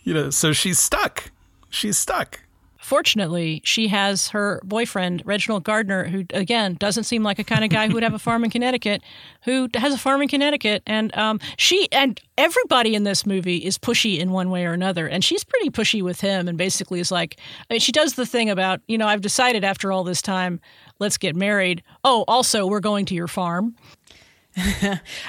[0.08, 1.32] you know, so she's stuck.
[1.70, 2.40] She's stuck.
[2.78, 7.70] Fortunately, she has her boyfriend, Reginald Gardiner, who, again, doesn't seem like a kind of
[7.70, 9.02] guy who would have a farm in Connecticut,
[9.44, 10.82] who has a farm in Connecticut.
[10.88, 15.10] And um, she and everybody in this movie is pushy in one way or another.
[15.10, 17.38] And she's pretty pushy with him and basically is like,
[17.70, 20.62] I mean, she does the thing about, you know, I've decided after all this time,
[21.00, 21.84] let's get married.
[22.06, 23.76] Oh, also, we're going to your farm.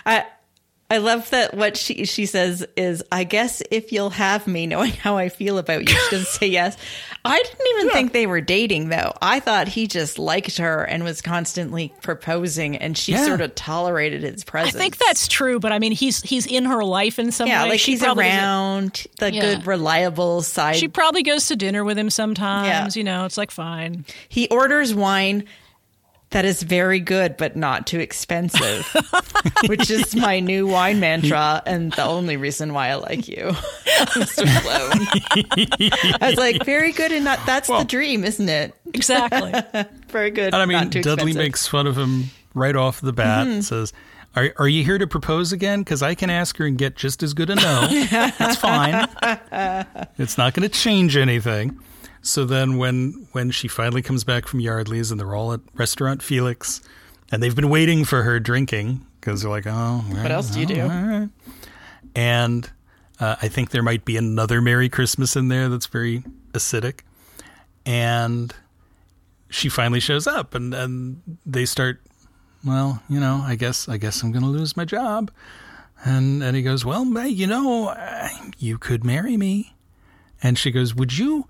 [0.06, 0.26] I
[0.90, 4.92] I love that what she she says is I guess if you'll have me knowing
[4.92, 6.78] how I feel about you, she doesn't say yes.
[7.26, 7.92] I didn't even Yeah.
[7.92, 9.12] think they were dating though.
[9.20, 13.26] I thought he just liked her and was constantly proposing and she Yeah.
[13.26, 14.76] sort of tolerated his presence.
[14.76, 17.64] I think that's true, but I mean, he's he's in her life in some yeah,
[17.64, 17.70] way.
[17.70, 19.40] like She he's probably around the Yeah.
[19.42, 20.76] good reliable side.
[20.76, 22.96] She probably goes to dinner with him sometimes.
[22.96, 22.98] Yeah.
[22.98, 24.06] You know, it's like fine.
[24.30, 25.44] he orders wine
[26.30, 28.86] that is very good but not too expensive,
[29.66, 33.44] which is my new wine mantra and the only reason why I like you,
[34.14, 34.46] Mr.
[34.62, 36.16] Sloan.
[36.20, 37.38] I was like, very good and not.
[37.46, 38.74] That's Well- the dream, isn't it?
[38.94, 39.52] Exactly.
[40.08, 40.54] Very good.
[40.54, 41.36] And I mean, not too Dudley expensive.
[41.36, 43.92] makes fun of him right off the bat and says,
[44.34, 45.80] are, are you here to propose again?
[45.80, 47.86] Because I can ask her and get just as good a no.
[48.38, 49.06] That's fine.
[50.18, 51.78] It's not going to change anything.
[52.22, 56.22] So then, when when she finally comes back from Yardley's and they're all at Restaurant
[56.22, 56.80] Felix,
[57.30, 60.66] and they've been waiting for her drinking because they're like, oh, What else do you
[60.66, 61.30] do?
[62.14, 62.70] and
[63.20, 67.00] uh, I think there might be another Merry Christmas in there that's very acidic.
[67.84, 68.54] And
[69.50, 72.00] she finally shows up, and, and they start.
[72.64, 75.30] Well, you know, I guess I guess I'm going to lose my job.
[76.04, 78.28] And and he goes, well, you know, uh,
[78.58, 79.74] you could marry me.
[80.42, 81.48] And she goes, would you,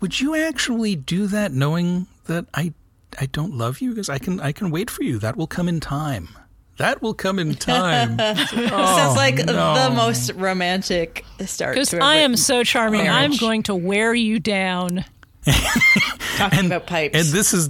[0.00, 2.72] would you actually do that, knowing that I
[3.18, 3.90] I don't love you?
[3.90, 5.18] Because I can I can wait for you.
[5.18, 6.28] That will come in time.
[6.78, 8.18] That will come in time.
[8.18, 9.88] Sounds oh, like Oh, no.
[9.88, 11.74] the most romantic start.
[11.74, 13.08] Because to a I am so charming.
[13.08, 15.04] I'm going to wear you down.
[16.36, 17.16] talking about pipes.
[17.16, 17.68] And this is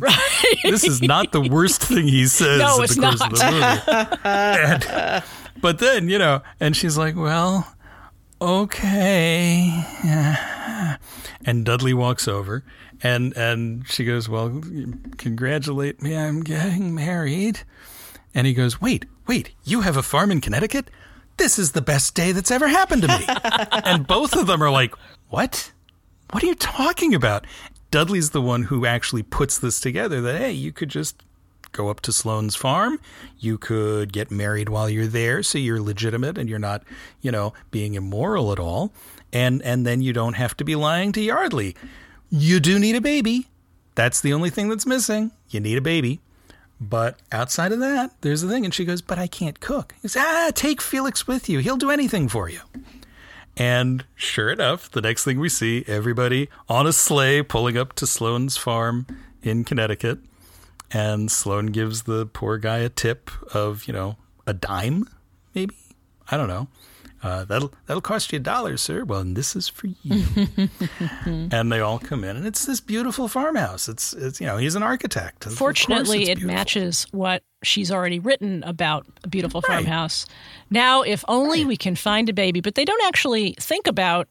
[0.62, 3.14] this is not the worst thing he says No, it's the not.
[3.14, 4.18] of the movie.
[4.24, 5.24] And-
[5.60, 7.66] but then, you know, and she's like, "Well,
[8.40, 9.84] okay."
[11.44, 12.62] And Dudley walks over
[13.02, 14.60] and and she goes, "Well,
[15.16, 16.16] congratulate me.
[16.16, 17.60] I'm getting married."
[18.34, 19.52] And he goes, "Wait, wait.
[19.64, 20.90] You have a farm in Connecticut?
[21.36, 23.24] This is the best day that's ever happened to me."
[23.84, 24.94] and both of them are like,
[25.28, 25.72] "What?"
[26.30, 27.46] What are you talking about?
[27.90, 31.22] Dudley's the one who actually puts this together that, hey, you could just
[31.72, 32.98] go up to Sloane's farm.
[33.38, 36.82] You could get married while you're there, so you're legitimate and you're not,
[37.20, 38.92] you know, being immoral at all.
[39.32, 41.76] And and then you don't have to be lying to Yardley.
[42.30, 43.48] You do need a baby.
[43.94, 45.32] That's the only thing that's missing.
[45.50, 46.20] You need a baby.
[46.80, 48.64] But outside of that, there's the thing.
[48.64, 49.94] And she goes, But I can't cook.
[50.00, 51.58] He says, Ah, take Felix with you.
[51.58, 52.60] He'll do anything for you.
[53.56, 58.06] And sure enough, the next thing we see, everybody on a sleigh pulling up to
[58.06, 59.06] Sloane's farm
[59.42, 60.20] in Connecticut.
[60.90, 65.06] And Sloane gives the poor guy a tip of, you know, a dime,
[65.54, 65.76] maybe?
[66.30, 66.68] I don't know.
[67.20, 69.02] Uh, that'll that'll cost you a dollar, sir.
[69.04, 70.24] Well, and this is for you.
[71.26, 73.88] and they all come in, and it's this beautiful farmhouse.
[73.88, 75.44] It's it's you know he's an architect.
[75.44, 79.78] Fortunately, it matches what she's already written about a beautiful Right.
[79.78, 80.26] farmhouse.
[80.70, 84.28] Now, if only we can find a baby, but they don't actually think about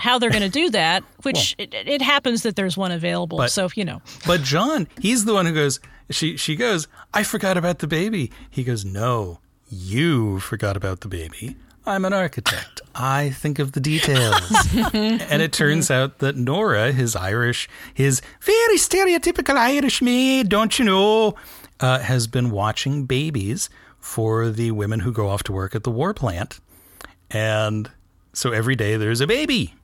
[0.00, 3.38] how they're going to do that, which it, it happens that there's one available.
[3.38, 5.78] But- so, you know, But John, he's the one who goes.
[6.10, 6.88] She she goes.
[7.14, 8.32] I forgot about the baby.
[8.50, 8.84] He goes.
[8.84, 11.56] No, you forgot about the baby.
[11.86, 12.80] I'm an architect.
[12.94, 14.50] I think of the details.
[14.92, 20.84] and it turns out that Nora, his Irish, his very stereotypical Irish maid, don't you
[20.84, 21.34] know,
[21.80, 25.90] uh, has been watching babies for the women who go off to work at the
[25.90, 26.60] war plant.
[27.30, 27.90] And
[28.32, 29.74] so every day there's a baby.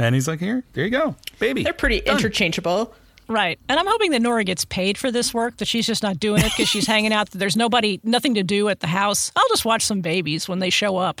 [0.00, 1.62] And he's like, here, there you go, baby.
[1.62, 2.16] They're pretty Done.
[2.16, 2.94] interchangeable.
[3.28, 3.58] right.
[3.68, 6.40] And I'm hoping that Nora gets paid for this work, that she's just not doing
[6.40, 9.30] it because she's hanging out, that there's nobody, nothing to do at the house.
[9.36, 11.20] I'll just watch some babies when they show up.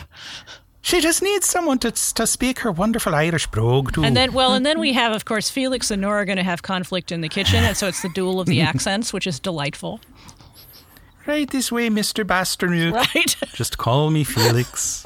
[0.82, 4.02] She just needs someone to to speak her wonderful Irish brogue to.
[4.02, 6.42] And then, well, and then we have, of course, Felix and Nora are going to
[6.42, 7.64] have conflict in the kitchen.
[7.64, 10.00] And so it's the duel of the accents, which is delightful.
[11.26, 12.94] right this way, Mister Basternook.
[12.94, 13.36] Right?
[13.54, 15.04] Just call me Felix.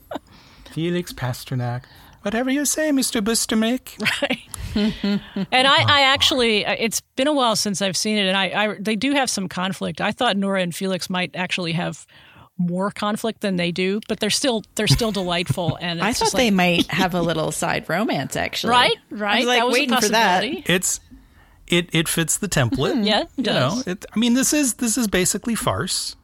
[0.72, 1.82] Felix Pasternak.
[2.22, 3.20] Whatever you say, Mr.
[3.20, 3.98] Bustermick.
[4.74, 5.20] And
[5.52, 8.76] I, I actually, uh, it's been a while since I've seen it, and I, I,
[8.80, 10.00] they do have some conflict.
[10.00, 12.06] I thought Nora and Felix might actually have
[12.56, 15.76] more conflict than they do, but they're still, they're still delightful.
[15.80, 18.70] And I thought just they might have a little side romance, actually.
[18.70, 19.38] right, I right.
[19.40, 20.40] was like that was waiting a for that.
[20.40, 20.64] possibility.
[20.72, 21.00] It's
[21.66, 23.04] it it fits the template.
[23.04, 23.82] Yeah, it you know.
[23.86, 26.16] It, I mean, this is this is basically farce,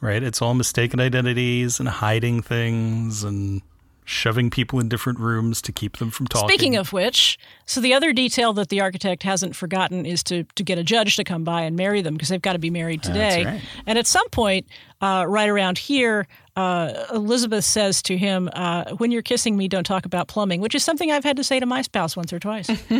[0.00, 0.22] right?
[0.22, 3.62] It's all mistaken identities and hiding things and
[4.06, 6.48] shoving people in different rooms to keep them from talking.
[6.48, 10.62] Speaking of which, so the other detail that the architect hasn't forgotten is to to
[10.62, 13.02] get a judge to come by and marry them because they've got to be married
[13.02, 13.44] today.
[13.44, 13.60] right.
[13.86, 14.66] And at some point,
[15.00, 19.84] uh, right around here, uh, Elizabeth says to him, uh, "When you're kissing me, don't
[19.84, 22.38] talk about plumbing," which is something I've had to say to my spouse once or
[22.38, 22.70] twice.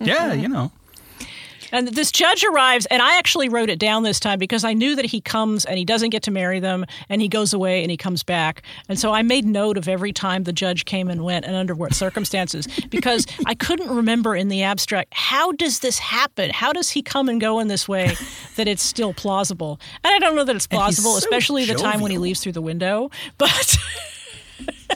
[0.00, 0.70] yeah, you know,
[1.72, 4.96] And this judge arrives, and I actually wrote it down this time because I knew
[4.96, 7.90] that he comes and he doesn't get to marry them, and he goes away and
[7.90, 8.62] he comes back.
[8.88, 11.74] And so I made note of every time the judge came and went and under
[11.74, 16.50] what circumstances because I couldn't remember in the abstract how does this happen?
[16.50, 18.16] How does he come and go in this way
[18.56, 19.80] that it's still plausible?
[20.04, 22.52] And I don't know that it's plausible, so especially the time when he leaves through
[22.52, 23.10] the window.
[23.36, 23.76] But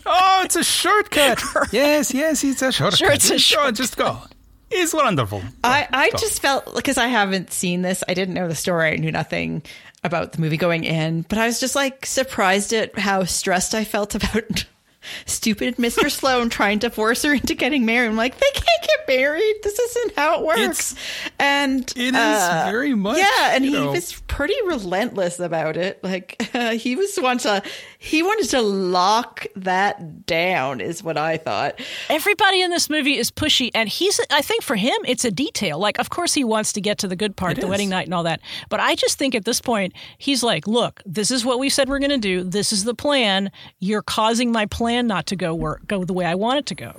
[0.07, 1.41] oh, it's a shortcut.
[1.73, 2.99] yes, yes, it's a shortcut.
[2.99, 3.75] Sure, it's a shortcut.
[3.75, 4.19] Just go.
[4.75, 5.43] It's wonderful.
[5.63, 8.97] I, I just felt because I haven't seen this, I didn't know the story, I
[8.97, 9.63] knew nothing
[10.05, 13.85] about the movie going in, but I was just like surprised at how stressed I
[13.85, 14.65] felt about
[15.27, 16.11] stupid Mr.
[16.11, 18.09] Sloan trying to force her into getting married.
[18.09, 19.55] I'm like, they can't get married.
[19.63, 20.61] This isn't how it works.
[20.61, 20.95] It's-
[21.39, 23.19] and It is uh, very much.
[23.19, 26.03] yeah, and he know, was pretty relentless about it.
[26.05, 27.63] Like uh, he was want to,
[27.99, 31.81] he wanted to lock that down, is what I thought.
[32.09, 34.21] Everybody in this movie is pushy, and he's.
[34.31, 35.79] I think for him, it's a detail.
[35.79, 37.71] Like, of course, he wants to get to the good part, It the is.
[37.71, 38.41] wedding night, and all that.
[38.69, 41.89] But I just think at this point, he's like, "Look, this is what we said
[41.89, 42.43] we're going to do.
[42.45, 43.51] This is the plan.
[43.81, 46.75] You're causing my plan not to go work, go the way I want it to
[46.75, 46.95] go."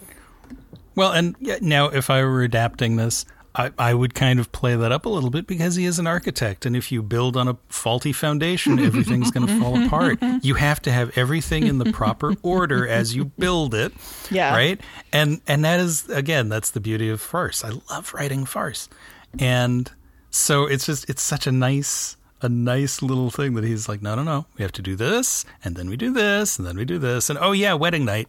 [0.96, 3.26] Well, and now if I were adapting this,
[3.56, 6.08] I, I would kind of play that up a little bit because he is an
[6.08, 10.20] architect, and if you build on a faulty foundation, everything's going to fall apart.
[10.42, 13.94] You have to have everything in the proper order as you build it.
[14.32, 14.54] Yeah.
[14.54, 14.82] Right.
[15.12, 17.64] And and that is again, that's the beauty of farce.
[17.64, 18.90] I love writing farce,
[19.38, 19.92] and
[20.32, 24.16] so it's just it's such a nice a nice little thing that he's like, no,
[24.16, 26.86] no, no, we have to do this, and then we do this, and then we
[26.86, 28.28] do this, and oh yeah, wedding night.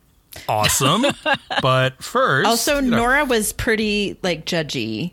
[0.48, 1.04] Awesome,
[1.62, 5.12] but first, Also, you know, Nora was pretty like judgy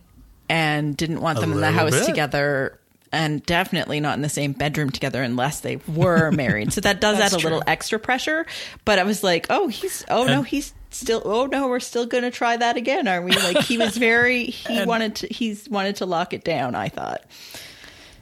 [0.49, 2.06] and didn't want them in the house bit.
[2.06, 2.78] together
[3.12, 6.74] and definitely not in the same bedroom together unless they were married.
[6.74, 8.45] So that does add That's a little extra pressure.
[8.86, 12.24] But I was like, oh, he's, oh no, he's still, oh no, we're still going
[12.24, 13.32] to try that again, are we?
[13.32, 17.24] Like he was very, he wanted to, he's wanted to lock it down, I thought.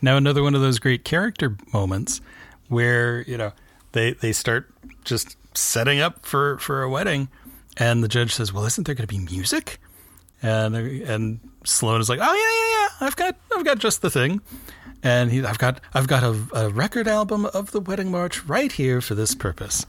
[0.01, 2.21] Now another one of those great character moments
[2.67, 3.51] where you know
[3.91, 4.71] they they start
[5.03, 7.29] just setting up for for a wedding,
[7.77, 9.79] and the judge says, "Well, isn't there going to be music?"
[10.41, 13.07] And and Sloan is like, "Oh yeah, yeah, yeah.
[13.07, 14.41] I've got I've got just the thing."
[15.01, 18.69] And he, I've got I've got a, a record album of the wedding march right
[18.69, 19.85] here for this purpose.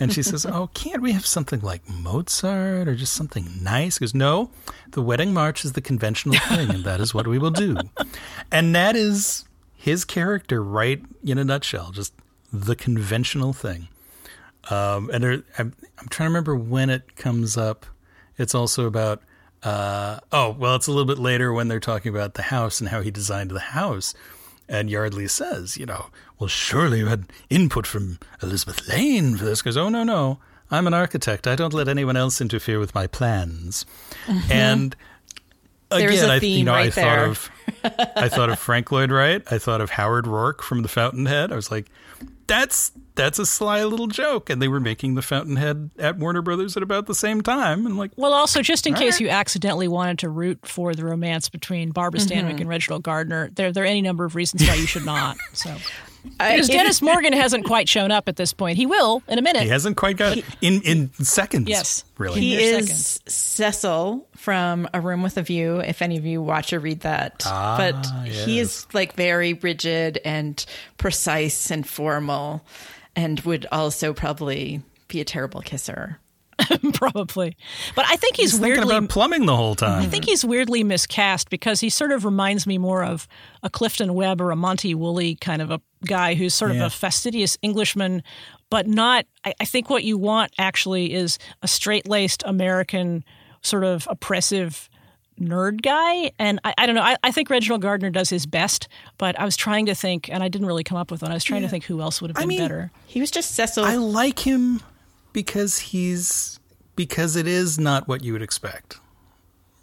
[0.00, 4.04] And she says, "Oh, can't we have something like Mozart or just something nice?" He
[4.04, 4.50] goes, "No,
[4.90, 7.76] the wedding march is the conventional thing, and that is what we will do."
[8.50, 9.44] And that is
[9.88, 12.12] his character, right in a nutshell, just
[12.52, 13.88] the conventional thing.
[14.70, 17.86] Um, and there, I'm, I'm trying to remember when it comes up.
[18.36, 19.22] It's also about,
[19.62, 22.90] uh, oh, well, it's a little bit later when they're talking about the house and
[22.90, 24.12] how he designed the house.
[24.68, 29.62] And Yardley says, you know, well, surely you had input from Elizabeth Lane for this.
[29.62, 30.38] Goes, oh, no, no.
[30.70, 31.46] I'm an architect.
[31.46, 33.86] I don't let anyone else interfere with my plans.
[34.50, 34.94] And
[35.90, 37.24] again, There's a I, you theme know, I right thought there.
[37.26, 37.50] of
[38.16, 39.42] I thought of Frank Lloyd Wright.
[39.50, 41.52] I thought of Howard Roark from The Fountainhead.
[41.52, 41.86] I was like,
[42.46, 44.48] that's that's a sly little joke.
[44.48, 47.84] And they were making The Fountainhead at Warner Brothers at about the same time.
[47.86, 49.20] And like, Well, also, just in case right.
[49.22, 52.60] you accidentally wanted to root for the romance between Barbara Stanwyck mm-hmm.
[52.60, 55.36] and Reginald Gardiner, there, there are any number of reasons why you should not.
[55.52, 55.78] So, I-
[56.38, 59.62] because Dennis Morgan hasn't quite shown up at this point, he will in a minute.
[59.62, 61.68] he hasn't quite got in in seconds.
[61.68, 62.04] Yes.
[62.18, 62.40] really.
[62.40, 65.78] He Mere is Cecil from A Room with a View.
[65.80, 70.20] If any of you watch or read that, Ah, but he is like very rigid
[70.24, 70.64] and
[70.98, 72.64] precise and formal,
[73.16, 76.18] and would also probably be a terrible kisser.
[76.94, 77.56] probably.
[77.94, 78.96] But I think he's, He's thinking weirdly.
[78.96, 80.02] about plumbing the whole time.
[80.02, 83.28] I think he's weirdly miscast because he sort of reminds me more of
[83.62, 86.78] a Clifton Webb or a Monty Woolley kind of a guy who's sort Yeah.
[86.86, 88.22] of a fastidious Englishman,
[88.70, 89.24] but not.
[89.44, 93.24] I, I think what you want actually is a straight laced American,
[93.62, 94.88] sort of oppressive
[95.40, 96.32] nerd guy.
[96.40, 97.02] And I, I don't know.
[97.02, 98.88] I, I think Reginald Gardiner does his best,
[99.18, 101.30] but I was trying to think, and I didn't really come up with one.
[101.30, 102.90] I was trying to think who else would have I been mean, better.
[103.06, 103.84] He was just Cecil.
[103.84, 104.82] I like him,
[105.32, 106.58] because he's
[106.96, 108.98] because it is not what you would expect,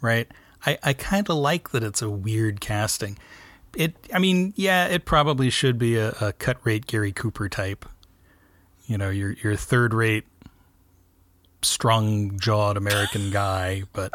[0.00, 0.30] right?
[0.66, 3.18] I, I kind of like that it's a weird casting.
[3.74, 7.86] It, I mean, yeah, it probably should be a, a cut rate Gary Cooper type.
[8.86, 10.24] You know, your your third rate,
[11.62, 14.12] strong jawed American guy, but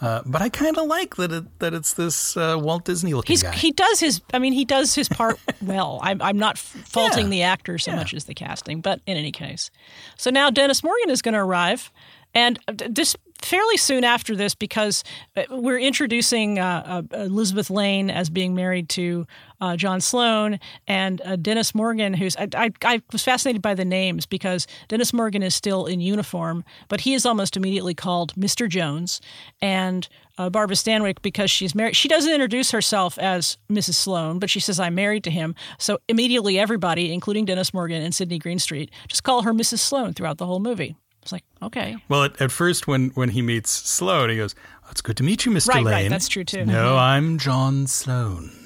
[0.00, 3.36] uh, but I kind of like that it, that it's this uh, Walt Disney looking
[3.38, 3.52] guy.
[3.52, 4.20] he does his.
[4.32, 6.00] I mean, he does his part well.
[6.02, 7.30] I'm I'm not faulting Yeah.
[7.30, 7.96] the actor so Yeah.
[7.98, 9.70] much as the casting, but in any case,
[10.18, 11.92] so now Dennis Morgan is going to arrive,
[12.34, 15.04] and uh, this fairly soon after this because
[15.36, 19.26] uh, we're introducing uh, uh, Elizabeth Lane as being married to
[19.64, 23.84] uh, John Sloan and uh, Dennis Morgan, who's I, I, I was fascinated by the
[23.84, 28.68] names because Dennis Morgan is still in uniform, but he is almost immediately called Mr.
[28.68, 29.22] Jones,
[29.62, 30.06] and
[30.36, 31.96] uh, Barbara Stanwyck because she's married.
[31.96, 33.94] She doesn't introduce herself as Mrs.
[33.94, 35.54] Sloan, but she says I'm married to him.
[35.78, 39.78] So immediately everybody, including Dennis Morgan and Sidney Greenstreet, just call her Mrs.
[39.78, 40.94] Sloan throughout the whole movie.
[41.22, 44.54] It's like okay, Well, at, at first, when, when he meets Sloan, he goes,
[44.84, 45.68] oh, "It's good to meet you, Mr.
[45.68, 46.66] Right, Lane." right, that's true, too.
[46.66, 48.63] No, I'm John Sloan.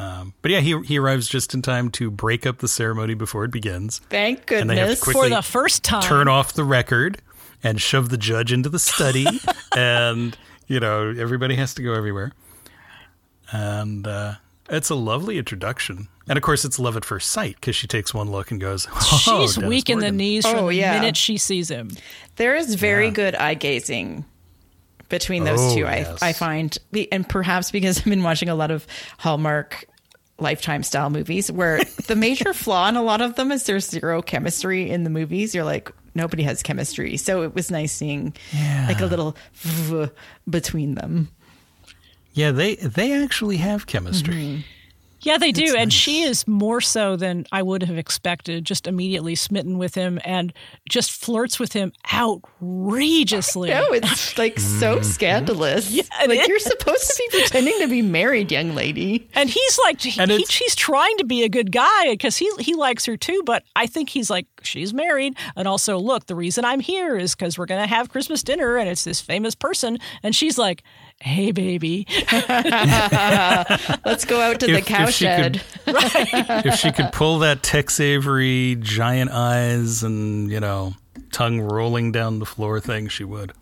[0.00, 3.44] Um, but yeah, he he arrives just in time to break up the ceremony before
[3.44, 3.98] it begins.
[4.08, 5.12] Thank And they have to goodness.
[5.22, 6.02] for the first time.
[6.02, 7.20] Turn off the record
[7.62, 9.26] and shove the judge into the study,
[9.76, 10.36] and
[10.68, 12.32] you know everybody has to go everywhere.
[13.52, 14.34] And uh,
[14.68, 16.08] it's a lovely introduction.
[16.28, 18.86] And of course, it's love at first sight because she takes one look and goes,
[18.94, 21.90] oh, She's Dennis weak in the knees from Oh, the minute she sees him.
[22.36, 23.10] There is very Yeah.
[23.12, 24.24] good eye gazing
[25.08, 25.80] between those Oh, two.
[25.80, 26.22] yes.
[26.22, 26.78] I I find,
[27.10, 28.86] and perhaps because I've been watching a lot of
[29.18, 29.84] Hallmark
[30.40, 34.22] Lifetime style movies, where the major flaw in a lot of them is there's zero
[34.22, 35.54] chemistry in the movies.
[35.54, 38.34] You're like nobody has chemistry, so it was nice seeing
[38.88, 40.08] like a little v-
[40.48, 41.28] between them.
[42.32, 44.34] Yeah, they they actually have chemistry.
[44.34, 44.60] Mm-hmm.
[45.20, 45.74] Yeah, they do.
[45.76, 50.18] And she is more so than I would have expected, just immediately smitten with him
[50.24, 50.52] and
[50.88, 53.70] just flirts with him outrageously.
[53.70, 55.04] No, it's like so mm-hmm.
[55.04, 55.94] scandalous.
[55.94, 56.48] it like is.
[56.48, 59.28] you're supposed to be pretending to be married, young lady.
[59.34, 62.36] And he's like, he, And he, it's- he's trying to be a good guy because
[62.36, 63.42] he he likes her too.
[63.44, 67.34] But I think he's like, she's married, and also look, the reason I'm here is
[67.34, 70.82] because we're gonna have Christmas dinner, and it's this famous person, and she's like,
[71.20, 72.06] hey, baby,
[74.04, 75.22] Let's go out to the If- cowshed.
[75.22, 75.60] if she could-
[76.66, 80.94] if she could pull that Tex Avery giant eyes and, you know,
[81.32, 83.52] tongue rolling down the floor thing, she would.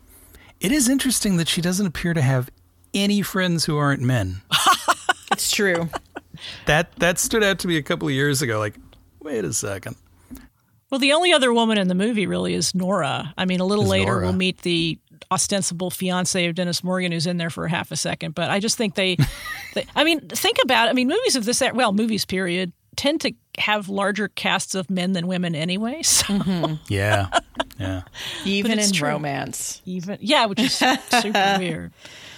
[0.59, 2.49] It is interesting that she doesn't appear to have
[2.93, 4.41] any friends who aren't men.
[5.31, 5.87] It's true.
[6.65, 8.59] That that stood out to me a couple of years ago.
[8.59, 8.75] Like,
[9.21, 9.95] wait a second.
[10.89, 13.31] Well, the only other woman in the movie really is Nora.
[13.37, 14.23] I mean, a little Is later Nora.
[14.23, 14.97] we'll meet the
[15.31, 18.35] ostensible fiance of Dennis Morgan, who's in there for half a second.
[18.35, 19.17] But I just think they,
[19.73, 20.87] they I mean, think about.
[20.87, 20.91] it.
[20.91, 25.13] I mean, movies of this, well, movies period tend to have larger casts of men
[25.13, 26.01] than women anyway.
[26.03, 27.27] So Yeah,
[27.79, 28.01] yeah.
[28.45, 29.07] Even in true.
[29.09, 29.81] romance.
[29.85, 31.93] even yeah, which is super weird.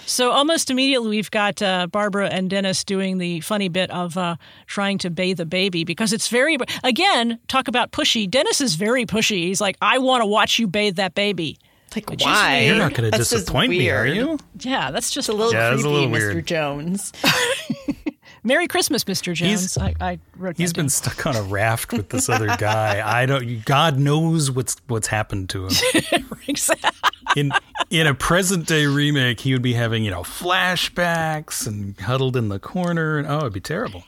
[0.05, 4.35] So almost immediately we've got uh, Barbara and Dennis doing the funny bit of uh,
[4.67, 8.29] trying to bathe the baby because it's very again talk about pushy.
[8.29, 9.43] Dennis is very pushy.
[9.43, 11.57] He's like, I want to watch you bathe that baby.
[11.95, 12.59] Like, Which why?
[12.59, 12.67] weird.
[12.67, 14.37] You're not going to disappoint me, are you?
[14.59, 16.33] Yeah, that's just a little Yeah, it's a creepy, little Mr.
[16.33, 16.47] weird.
[16.47, 17.11] Jones.
[18.43, 19.33] Merry Christmas, Mr.
[19.33, 19.75] Jones.
[19.75, 20.89] He's- I, I wrote He's that been down.
[20.89, 23.01] stuck on a raft with this other guy.
[23.21, 23.63] I don't.
[23.65, 25.73] God knows what's what's happened to him.
[27.35, 27.51] in
[27.89, 32.49] in a present day remake, he would be having you know flashbacks and huddled in
[32.49, 34.03] the corner, and oh, it'd be terrible.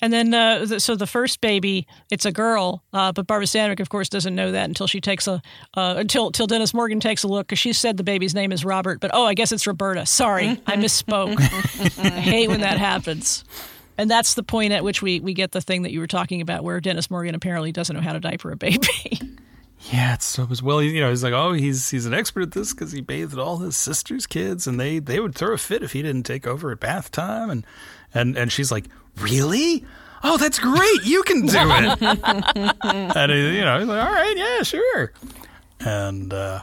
[0.00, 3.80] And then, uh, th- so the first baby, it's a girl, uh, but Barbara Stanwyck,
[3.80, 5.42] of course, doesn't know that until she takes a
[5.74, 8.64] uh, until until Dennis Morgan takes a look because she said the baby's name is
[8.64, 10.06] Robert, but oh, I guess it's Roberta.
[10.06, 11.36] Sorry, I misspoke.
[11.98, 13.44] I hate when that happens.
[13.96, 16.40] And that's the point at which we we get the thing that you were talking
[16.40, 19.20] about, where Dennis Morgan apparently doesn't know how to diaper a baby.
[19.92, 20.82] Yeah, it's so as well.
[20.82, 23.58] You know, he's like, oh, he's he's an expert at this because he bathed all
[23.58, 26.70] his sister's kids, and they they would throw a fit if he didn't take over
[26.72, 27.66] at bath time, and
[28.12, 28.86] and and she's like,
[29.20, 29.84] really?
[30.22, 31.04] Oh, that's great!
[31.04, 32.02] You can do it.
[33.16, 35.12] and he, you know, he's like, all right, yeah, sure.
[35.80, 36.62] And uh,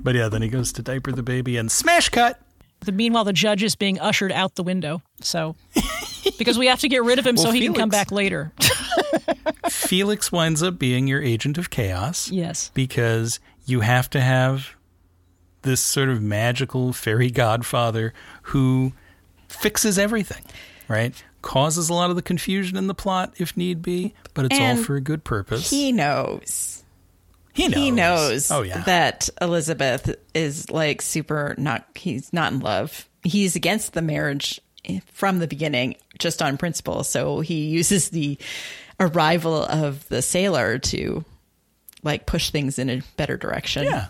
[0.00, 2.40] but yeah, then he goes to diaper the baby and smash cut.
[2.80, 5.00] the, meanwhile, the judge is being ushered out the window.
[5.20, 5.54] So
[6.38, 8.52] because we have to get rid of him so Well, he can come back later.
[9.68, 12.30] Felix winds up being your agent of chaos.
[12.30, 12.70] yes.
[12.74, 14.74] because you have to have
[15.62, 18.92] this sort of magical fairy godfather who
[19.48, 20.44] fixes everything,
[20.88, 21.22] right?
[21.48, 24.76] Causes a lot of the confusion in the plot if need be, but it's all
[24.76, 25.70] for a good purpose.
[25.70, 26.84] He knows.
[27.54, 27.74] he knows.
[27.74, 28.82] He knows Oh yeah.
[28.82, 33.08] that Elizabeth is like super not he's not in love.
[33.22, 34.60] He's against the marriage
[35.10, 37.02] from the beginning just on principle.
[37.02, 38.36] So he uses the
[39.00, 41.24] arrival of the sailor to
[42.02, 43.84] like push things in a better direction.
[43.84, 44.08] Yeah.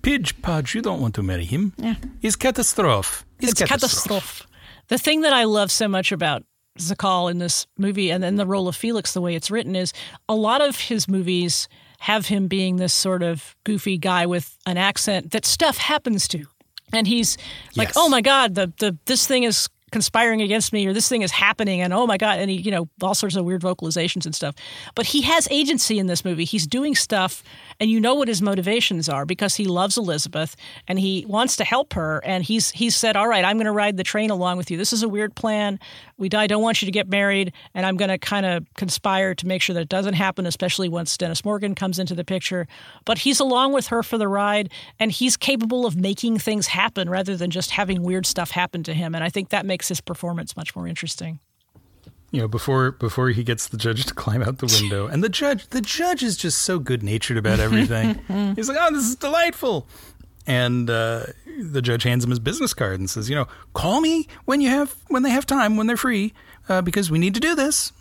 [0.00, 1.74] Pidge Podge, you don't want to marry him.
[1.76, 1.96] Yeah.
[2.22, 3.26] It's catastrophe.
[3.40, 4.46] It's, it's catastrophe.
[4.88, 6.44] The thing that I love so much about
[6.78, 9.92] Sakall in this movie and then the role of Felix, the way it's written, is
[10.28, 11.68] a lot of his movies
[12.00, 16.46] have him being this sort of goofy guy with an accent that stuff happens to.
[16.92, 17.38] And he's
[17.76, 17.96] like, Yes.
[17.96, 21.30] oh my God, the, the this thing is conspiring against me or this thing is
[21.30, 24.34] happening and oh my god and he you know all sorts of weird vocalizations and
[24.34, 24.54] stuff
[24.94, 27.42] but he has agency in this movie he's doing stuff
[27.78, 30.56] and you know what his motivations are because he loves elizabeth
[30.88, 33.70] and he wants to help her and he's he's said all right i'm going to
[33.70, 35.78] ride the train along with you this is a weird plan
[36.18, 37.52] we i don't want you to get married.
[37.74, 40.88] And i'm going to kind of conspire to make sure that it doesn't happen especially
[40.88, 42.66] once dennis morgan comes into the picture.
[43.04, 47.08] But he's along with her for the ride and he's capable of making things happen
[47.10, 49.14] rather than just having weird stuff happen to him.
[49.14, 51.40] And i think that makes his performance much more interesting.
[52.30, 55.28] You know before before he gets the judge to climb out the window and the
[55.28, 58.20] judge the judge is just so good natured about everything.
[58.56, 59.86] He's like oh this is delightful
[60.46, 61.24] and uh,
[61.60, 64.68] the judge hands him his business card and says you know call me when you
[64.68, 66.32] have when they have time when they're free
[66.68, 67.92] uh, because we need to do this.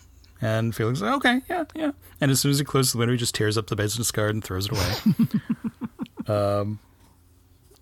[0.41, 1.91] And felix is like okay yeah yeah.
[2.19, 4.33] And as soon as he closes the window he just tears up the business card
[4.33, 5.15] and throws it away.
[6.27, 6.79] Um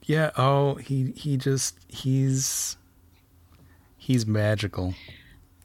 [0.03, 2.77] yeah oh he he just he's
[3.97, 4.95] he's magical.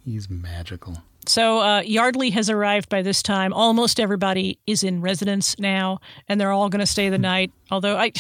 [0.05, 0.99] He's magical.
[1.27, 3.53] So uh, Yardley has arrived by this time.
[3.53, 7.51] Almost everybody is in residence now, and they're all going to stay the night.
[7.71, 8.13] Although I,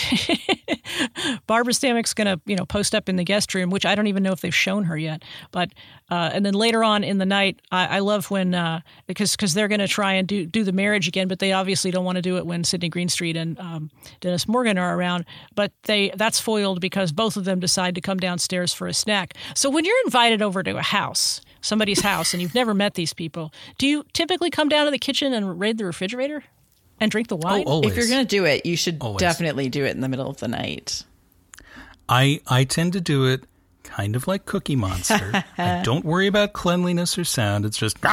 [1.47, 4.07] Barbara Stanwyck's going to you know post up in the guest room, which I don't
[4.07, 5.23] even know if they've shown her yet.
[5.51, 5.71] But
[6.11, 9.55] uh, and then later on in the night, I, I love when uh, because because
[9.55, 12.17] they're going to try and do do the marriage again, but they obviously don't want
[12.17, 13.91] to do it when Sidney Greenstreet and um,
[14.21, 15.25] Dennis Morgan are around.
[15.55, 19.35] But they that's foiled because both of them decide to come downstairs for a snack.
[19.55, 23.15] So when you're invited over to a house somebody's house and you've never met these
[23.15, 26.45] people, do you typically come down to the kitchen and raid the refrigerator
[27.01, 27.65] and drink the wine?
[27.67, 29.21] oh If you're going to do it, you should Always.
[29.21, 31.05] definitely do it in the middle of the night.
[32.09, 33.45] I I tend to do it
[33.83, 35.45] kind of like Cookie Monster.
[35.57, 37.65] I don't worry about cleanliness or sound.
[37.65, 37.99] It's just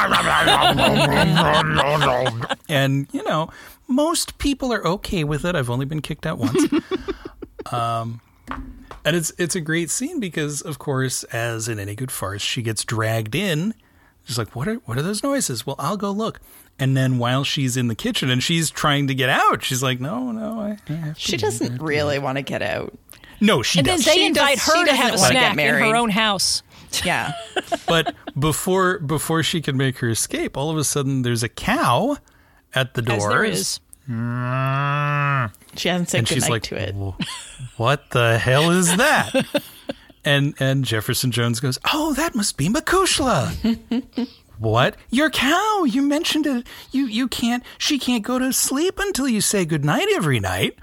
[2.68, 3.50] and you know
[3.88, 5.54] most people are okay with it.
[5.54, 6.64] I've only been kicked out once.
[7.72, 8.20] um,
[9.04, 12.62] and it's it's a great scene because of course, as in any good farce, she
[12.62, 13.74] gets dragged in.
[14.24, 16.40] She's like, "What are what are those noises?" Well, I'll go look.
[16.82, 20.00] And then while she's in the kitchen and she's trying to get out, she's like,
[20.00, 21.40] "No, no, I, I have She leave.
[21.42, 22.92] doesn't really want to get out.
[23.40, 23.92] No, she doesn't.
[23.92, 25.74] and then they She invite does- her to have a doesn't wanna get snack in
[25.90, 26.62] her own house.
[27.04, 27.32] Yeah.
[27.86, 32.16] but before before she can make her escape, all of a sudden there's a cow
[32.74, 33.16] at the door.
[33.16, 33.80] As there is.
[35.76, 36.94] She hasn't said and she's goodnight like, to it.
[37.76, 39.32] "What the hell is that?"
[40.24, 43.54] and and Jefferson Jones goes, "Oh, that must be Makushla."
[44.62, 44.96] what?
[45.10, 45.84] Your cow?
[45.84, 46.66] You mentioned it.
[46.90, 47.62] You you can't.
[47.78, 50.78] She can't go to sleep until you say goodnight every night.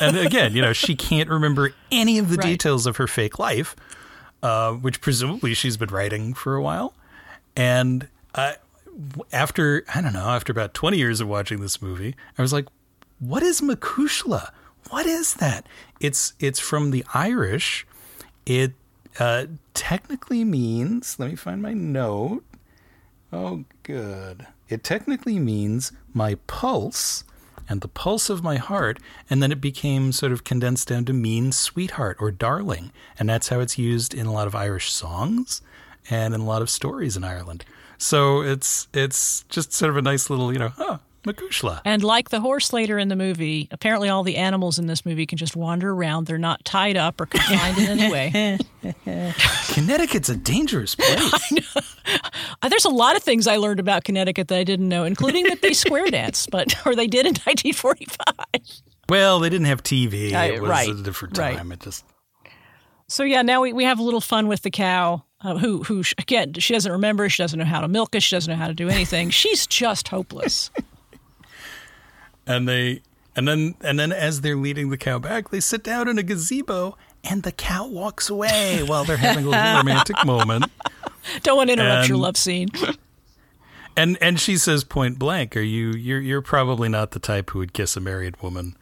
[0.00, 2.46] and again, you know, she can't remember any of the Right.
[2.48, 3.76] details of her fake life,
[4.42, 6.94] uh, which presumably she's been writing for a while.
[7.56, 8.54] And uh,
[8.86, 12.52] w- after I don't know, after about twenty years of watching this movie, I was
[12.52, 12.66] like,
[13.20, 14.50] "What is Makushla?
[14.90, 15.66] What is that?"
[16.00, 17.86] It's it's from the Irish.
[18.46, 18.72] It
[19.20, 21.18] uh, technically means.
[21.18, 22.42] Let me find my note.
[23.32, 24.46] Oh, good.
[24.68, 27.24] It technically means my pulse
[27.68, 28.98] and the pulse of my heart,
[29.30, 33.48] and then it became sort of condensed down to mean sweetheart or darling, and that's
[33.48, 35.62] how it's used in a lot of Irish songs
[36.10, 37.64] and in a lot of stories in Ireland.
[37.96, 41.80] So it's it's just sort of a nice little, you know, huh, Makushla.
[41.84, 45.24] And like the horse later in the movie, apparently all the animals in this movie
[45.26, 46.26] can just wander around.
[46.26, 48.58] They're not tied up or confined in any way.
[49.72, 51.32] Connecticut's a dangerous place.
[52.64, 55.44] Uh, There's a lot of things I learned about Connecticut that I didn't know, including
[55.44, 58.82] that they square dance, but or they did in 1945.
[59.08, 60.32] Well, they didn't have TV.
[60.32, 61.56] Uh, It was right, a different right.
[61.56, 61.70] time.
[61.72, 62.04] It just
[63.08, 66.02] So yeah, now we, we have a little fun with the cow, uh, who who
[66.18, 68.68] again she doesn't remember, she doesn't know how to milk it, she doesn't know how
[68.68, 69.30] to do anything.
[69.30, 70.70] She's just hopeless.
[72.46, 73.02] And they
[73.36, 76.22] and then and then as they're leading the cow back, they sit down in a
[76.22, 80.64] gazebo and the cow walks away while they're having a little romantic moment.
[81.42, 82.68] Don't want to interrupt your love scene.
[83.94, 87.58] And and she says point blank, "Are you you're you're probably not the type who
[87.58, 88.74] would kiss a married woman."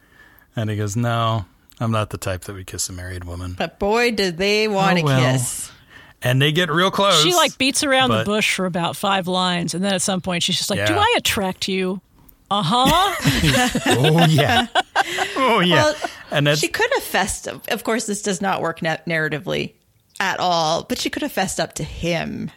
[0.55, 1.43] And he goes, "No,
[1.81, 4.99] I'm not the type that would kiss a married woman." But boy, did they want
[4.99, 5.33] to Oh, well.
[5.33, 5.69] kiss.
[6.21, 7.21] And they get real close.
[7.23, 10.43] She like beats around the bush for about five lines, and then at some point
[10.43, 11.99] she's just like, "Do I attract you?"
[12.51, 13.69] Uh huh.
[13.85, 14.67] Oh yeah.
[15.37, 15.75] Oh yeah.
[15.75, 15.95] Well,
[16.31, 17.65] and that's She could have fessed up.
[17.69, 19.73] Of course, this does not work na- narratively
[20.19, 22.51] at all, but she could have fessed up to him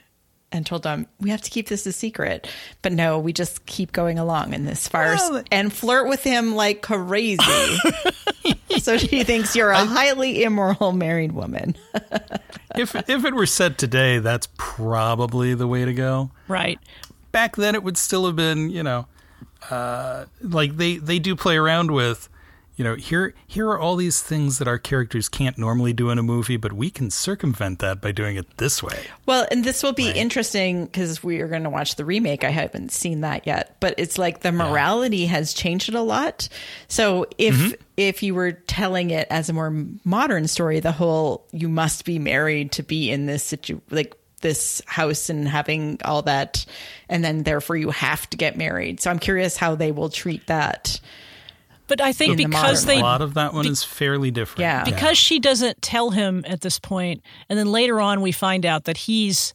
[0.51, 2.49] and told them we have to keep this a secret.
[2.83, 6.57] But no, we just keep going along in this farce Well, and flirt with him
[6.57, 7.79] like crazy.
[8.79, 11.77] so she thinks you're a highly immoral married woman.
[12.77, 16.33] if if it were said today, that's probably the way to go.
[16.49, 16.81] Right.
[17.31, 19.07] Back then, it would still have been, you know,
[19.71, 22.29] uh, like they they do play around with,
[22.77, 26.19] you know, here here are all these things that our characters can't normally do in
[26.19, 29.07] a movie, but we can circumvent that by doing it this way.
[29.27, 32.45] Well, and this will be interesting because we are going to watch the remake.
[32.45, 36.49] I haven't seen that yet, but it's like the morality has changed it a lot.
[36.89, 39.73] So if if you were telling it as a more
[40.05, 44.15] modern story, the whole you must be married to be in this situation like
[44.45, 46.65] this house and having all that,
[47.09, 49.01] and then therefore you have to get married.
[49.01, 51.01] So I'm curious how they will treat that.
[51.87, 54.61] But I think In the because they a lot of that one is fairly different.
[54.61, 54.85] Yeah.
[54.85, 58.85] because she doesn't tell him at this point and then later on we find out
[58.85, 59.53] that he's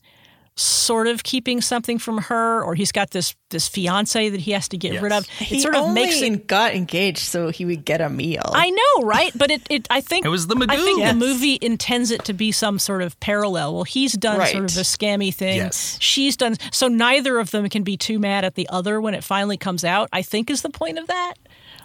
[0.59, 4.67] sort of keeping something from her or he's got this this fiance that he has
[4.67, 7.63] to get rid of it He sort of only makes it got engaged so he
[7.65, 8.43] would get a meal.
[8.45, 9.31] I know, right?
[9.35, 11.07] But it, it I think It was the I think Magoo.
[11.07, 13.73] the movie intends it to be some sort of parallel.
[13.73, 14.51] Well, he's done Right.
[14.51, 15.57] sort of a scammy thing.
[15.57, 15.97] Yes.
[16.01, 19.23] She's done so neither of them can be too mad at the other when it
[19.23, 20.09] finally comes out.
[20.11, 21.35] I think is the point of that.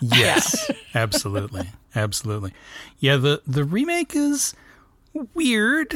[0.00, 2.52] Yes, absolutely, absolutely.
[2.98, 4.54] Yeah, the the remake is
[5.34, 5.94] weird.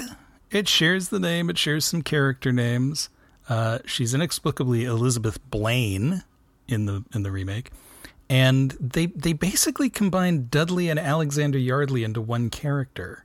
[0.51, 1.51] It shares the name.
[1.51, 3.11] It shares some character names.
[3.49, 6.22] Uh, she's inexplicably Elizabeth Blaine
[6.66, 7.70] in the in the remake,
[8.28, 13.24] and they they basically combine Dudley and Alexander Yardley into one character,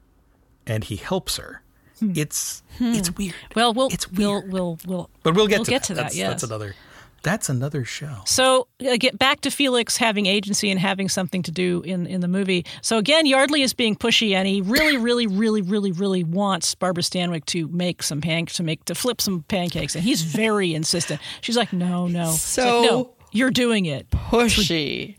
[0.65, 1.61] and he helps her.
[2.01, 3.36] It's it's weird.
[3.55, 5.88] Well, we'll It's we'll we'll we'll But we'll get we'll to get that.
[5.88, 6.01] to that.
[6.03, 6.30] That's, yes.
[6.30, 6.76] that's another
[7.24, 8.17] that's another show.
[8.26, 12.21] So uh, get back to Felix having agency and having something to do in, in
[12.21, 12.65] the movie.
[12.82, 17.01] So again, Yardley is being pushy, and he really, really, really, really, really wants Barbara
[17.03, 21.19] Stanwyck to make some pan to make to flip some pancakes, and he's very insistent.
[21.41, 25.15] She's like, "No, no, So- like, no, you're doing it." pushy.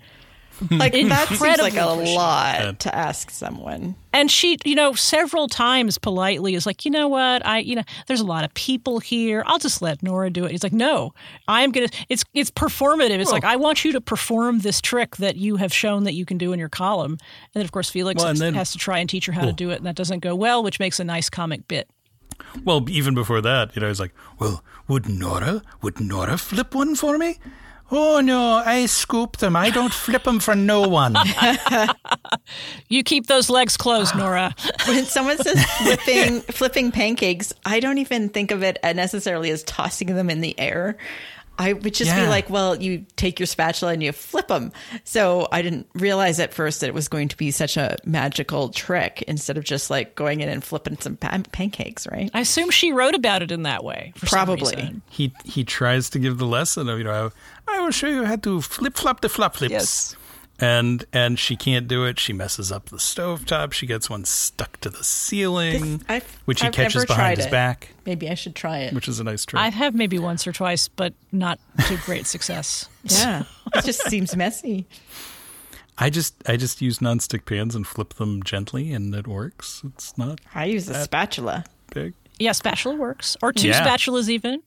[0.71, 2.15] Like that seems like a Incredibly pushy.
[2.17, 3.97] lot to ask someone.
[4.13, 7.83] And she, you know, several times politely is like, you know what, I, you know,
[8.07, 9.43] there's a lot of people here.
[9.47, 10.53] I'll just let Nora do it.
[10.53, 11.13] He's like, no,
[11.49, 11.89] I'm gonna.
[12.09, 13.19] It's it's performative.
[13.19, 16.25] It's like I want you to perform this trick that you have shown that you
[16.25, 17.13] can do in your column.
[17.13, 17.21] And
[17.55, 19.53] then of course Felix Well, and then- has to try and teach her how to
[19.53, 21.89] do it, and that doesn't go well, which makes a nice comic bit.
[22.65, 26.95] Well, even before that, you know, he's like, "Well, would Nora, would Nora flip one
[26.97, 27.39] for me?"
[27.91, 29.55] Oh no, I scoop them.
[29.57, 31.14] I don't flip them for no one.
[32.89, 34.55] You keep those legs closed, Nora.
[34.87, 40.14] When someone says flipping flipping pancakes, I don't even think of it necessarily as tossing
[40.14, 40.97] them in the air.
[41.59, 44.73] I would just be like, well, you take your spatula and you flip them.
[45.05, 48.71] So I didn't realize at first that it was going to be such a magical
[48.71, 52.31] trick instead of just like going in and flipping some pan- pancakes, right?
[52.35, 54.13] I assume she wrote about it in that way.
[54.17, 54.75] For Probably.
[54.75, 55.03] reason.
[55.11, 57.31] he he tries to give the lesson of you know,
[57.69, 59.73] I will show you how to flip flop the flop flips.
[59.73, 60.17] Yes.
[60.61, 62.21] And and she can't do it.
[62.21, 63.73] She messes up the stovetop.
[63.73, 67.51] She gets one stuck to the ceiling, This- which he I've catches behind his it.
[67.51, 68.95] back, Maybe I should try it.
[68.95, 69.61] which is a nice trick.
[69.61, 72.89] I have maybe once or twice, but not to great success.
[73.05, 73.43] Yeah,
[73.75, 74.87] it just seems messy.
[75.99, 79.83] I just I just use nonstick pans and flip them gently, and it works.
[79.85, 81.65] It's not I use a spatula.
[81.93, 82.15] big.
[82.39, 83.37] Yeah, spatula works.
[83.43, 83.85] Or two Yeah.
[83.87, 84.63] spatulas even.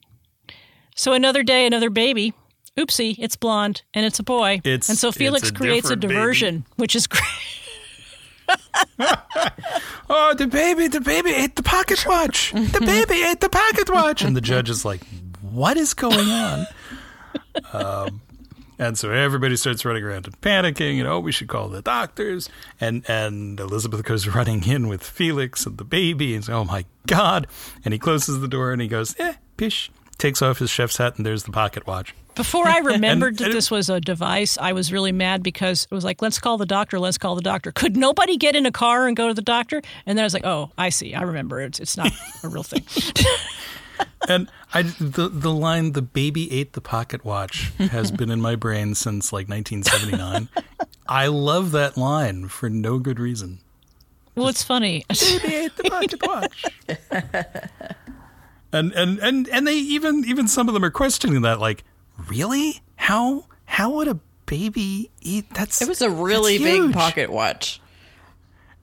[0.94, 2.32] So another day, another baby.
[2.78, 4.60] Oopsie, it's blonde and it's a boy.
[4.64, 6.14] It's- and so Felix a creates a different baby.
[6.14, 7.22] diversion, which is great.
[10.10, 12.52] Oh, the baby, the baby ate the pocket watch.
[12.52, 14.22] The baby ate the pocket watch.
[14.22, 15.02] And the judge is like,
[15.42, 16.66] what is going on?
[17.72, 18.20] Um,
[18.78, 22.48] and so everybody starts running around and panicking, you know, we should call the doctors.
[22.80, 26.84] And and Elizabeth goes running in with Felix and the baby, and says, oh my
[27.08, 27.48] god!
[27.84, 29.90] And he closes the door and he goes, eh, pish.
[30.18, 32.14] Takes off his chef's hat and there's the pocket watch.
[32.38, 35.94] Before I remembered that and- this was a device, I was really mad because it
[35.94, 37.72] was like, let's call the doctor, let's call the doctor.
[37.72, 39.82] Could nobody get in a car and go to the doctor?
[40.06, 41.14] And then I was like, oh, I see.
[41.14, 41.60] I remember.
[41.60, 42.10] It's, it's not
[42.42, 42.84] a real thing.
[44.28, 48.54] And I the the line "the baby ate the pocket watch" has been in my
[48.54, 50.48] brain since like 1979.
[51.08, 53.58] I love that line for no good reason.
[54.36, 55.04] well, it's funny.
[55.20, 56.64] Baby ate the pocket watch.
[58.72, 61.58] and and and and they even even some of them are questioning that.
[61.58, 61.82] Like,
[62.28, 62.80] really?
[62.96, 65.46] How how would a baby eat?
[65.54, 67.80] That's It was a really big pocket watch.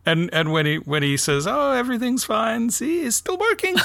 [0.05, 3.75] And and when he when he says, "Oh, everything's fine," see, it's still working,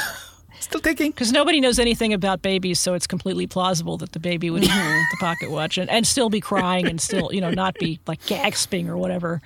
[0.60, 1.12] still ticking.
[1.12, 4.68] Because nobody knows anything about babies, so it's completely plausible that the baby would eat
[4.68, 8.24] the pocket watch and, and still be crying and still, you know, not be like
[8.26, 9.40] gasping or whatever.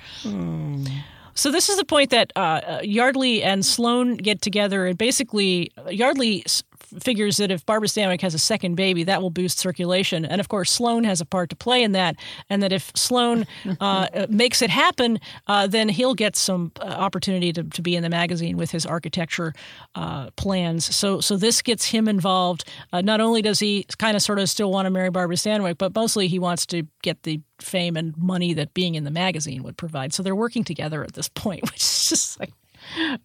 [1.37, 5.71] So this is the point that uh, uh, Yardley and Sloane get together, and basically
[5.89, 6.63] Yardley s-
[7.01, 10.25] figures that if Barbara Stanwyck has a second baby, that will boost circulation.
[10.25, 12.17] And of course, Sloan has a part to play in that.
[12.51, 13.47] And that if Sloan
[13.81, 18.03] uh, makes it happen, uh, then he'll get some uh, opportunity to, to be in
[18.03, 19.53] the magazine with his architecture
[19.95, 20.95] uh, plans.
[20.95, 22.65] So, so this gets him involved.
[22.93, 25.79] Uh, not only does he kind of sort of still want to marry Barbara Stanwyck,
[25.79, 29.63] but mostly he wants to get the fame and money that being in the magazine
[29.63, 30.13] would provide.
[30.13, 32.53] So they're working together at this point, which is just like,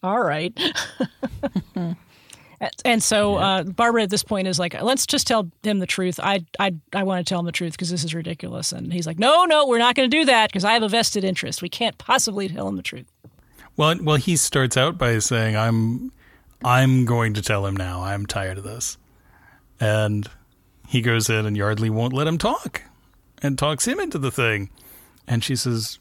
[0.03, 0.57] all right.
[2.85, 6.19] and so uh, Barbara at this point is like, let's just tell him the truth.
[6.21, 8.71] I I I want to tell him the truth because this is ridiculous.
[8.71, 10.89] And he's like, no, no, we're not going to do that because I have a
[10.89, 11.61] vested interest.
[11.61, 13.07] We can't possibly tell him the truth.
[13.79, 16.11] Well, well, he starts out by saying, "I'm,
[16.65, 18.03] I'm going to tell him now.
[18.03, 18.97] I'm tired of this,"
[19.79, 20.29] and
[20.85, 22.81] he goes in, and Yardley won't let him talk,
[23.41, 24.69] and talks him into the thing.
[25.29, 25.97] And she says,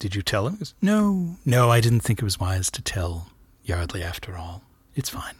[0.00, 2.82] "Did you tell him?" He goes, "No, no, I didn't think it was wise to
[2.82, 3.28] tell
[3.62, 4.02] Yardley.
[4.02, 4.64] After all,
[4.96, 5.34] it's fine."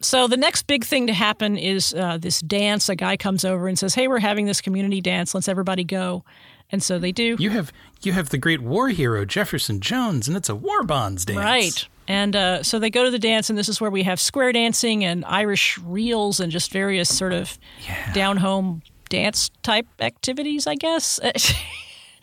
[0.00, 2.88] So the next big thing to happen is uh, this dance.
[2.88, 5.34] A guy comes over and says, "Hey, we're having this community dance.
[5.34, 6.24] Let's everybody go."
[6.70, 7.36] And so they do.
[7.38, 7.72] You have
[8.02, 11.88] you have the great war hero Jefferson Jones, and it's a war bonds dance, Right.
[12.08, 14.52] And uh, so they go to the dance, and this is where we have square
[14.52, 18.12] dancing and Irish reels and just various sort of Yeah.
[18.12, 21.18] down home dance type activities, I guess.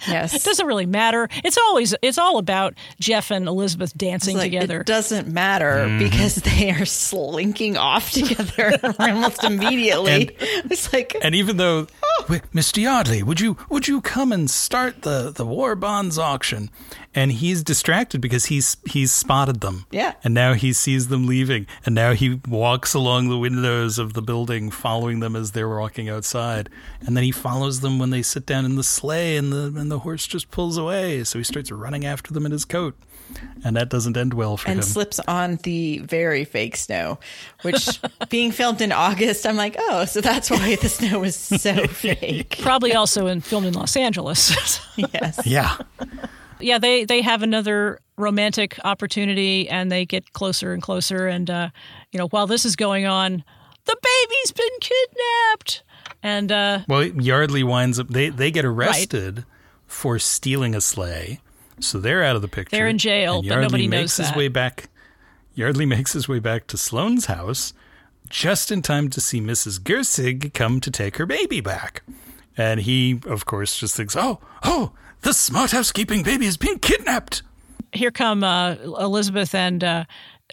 [0.08, 0.34] Yes.
[0.34, 1.30] It doesn't really matter.
[1.44, 4.82] It's always it's all about Jeff and Elizabeth dancing like, together.
[4.82, 6.00] It doesn't matter Mm-hmm.
[6.00, 10.12] because they are slinking off together almost immediately.
[10.12, 10.32] And-
[10.72, 11.88] it's like And even though,
[12.30, 12.82] Wait, Mr.
[12.82, 16.70] Yardley, would you would you come and start the the war bonds auction?
[17.16, 19.86] And he's distracted because he's he's spotted them.
[19.92, 20.14] Yeah.
[20.24, 24.22] And now he sees them leaving, and now he walks along the windows of the
[24.22, 26.70] building, following them as they're walking outside.
[27.06, 29.92] And then he follows them when they sit down in the sleigh, and the and
[29.92, 31.24] the horse just pulls away.
[31.24, 32.96] So he starts running after them in his coat,
[33.64, 34.80] and that doesn't end well for and him.
[34.80, 37.20] And slips on the very fake snow,
[37.62, 38.00] which
[38.30, 42.58] being filmed in August, I'm like, oh, so that's why the snow was so fake.
[42.62, 44.80] Probably also in filmed in Los Angeles.
[44.96, 45.40] Yes.
[45.48, 45.78] yeah.
[46.60, 51.28] Yeah, they they have another romantic opportunity, and they get closer and closer.
[51.28, 51.70] And uh,
[52.12, 53.44] you know, while this is going on,
[53.86, 55.84] the baby's been kidnapped,
[56.22, 58.10] and uh, Well, Yardley winds up.
[58.10, 59.46] They they get arrested
[59.88, 61.40] for stealing a sleigh,
[61.80, 62.76] so they're out of the picture.
[62.76, 64.38] They're in jail, and but Yardley nobody knows makes his that.
[64.38, 64.90] way back.
[65.56, 67.74] Yardley makes his way back to Sloane's house,
[68.28, 69.80] just in time to see Mrs.
[69.80, 72.02] Gersig come to take her baby back,
[72.58, 74.94] and he, of course, just thinks, "Oh, oh,
[75.24, 77.42] the smart housekeeping baby has been kidnapped."
[77.94, 80.06] here come uh, Elizabeth and uh,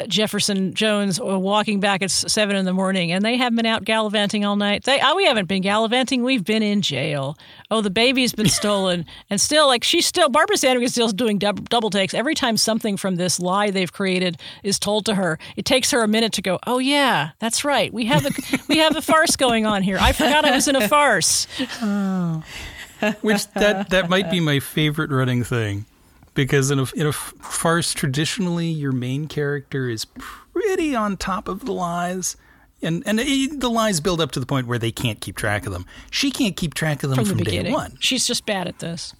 [0.08, 4.44] Jefferson Jones walking back at seven in the morning, and they have been out gallivanting
[4.44, 4.84] all night.
[4.84, 7.36] They, oh, we haven't been gallivanting; we've been in jail.
[7.70, 11.38] Oh, the baby's been stolen, and still, like she's still Barbara Sanders is still doing
[11.38, 15.38] dub- double takes every time something from this lie they've created is told to her.
[15.56, 17.92] It takes her a minute to go, "Oh yeah, that's right.
[17.92, 18.30] We have a
[18.68, 19.98] we have a farce going on here.
[20.00, 21.46] I forgot I was in a farce."
[23.20, 25.86] Which that that might be my favorite running thing,
[26.34, 31.64] because in a in a farce traditionally your main character is pretty on top of
[31.64, 32.36] the lies,
[32.82, 35.66] and and it, the lies build up to the point where they can't keep track
[35.66, 35.86] of them.
[36.10, 37.96] She can't keep track of them From from, the day one.
[38.00, 39.14] she's just bad at this.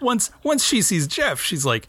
[0.00, 1.88] Once once she sees Jeff, she's like.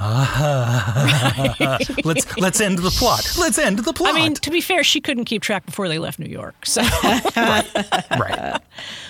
[0.00, 3.36] Ah, let's let's end the plot.
[3.38, 4.14] Let's end the plot.
[4.14, 6.80] I mean, to be fair, she couldn't keep track before they left New York, so.
[7.36, 8.58] right.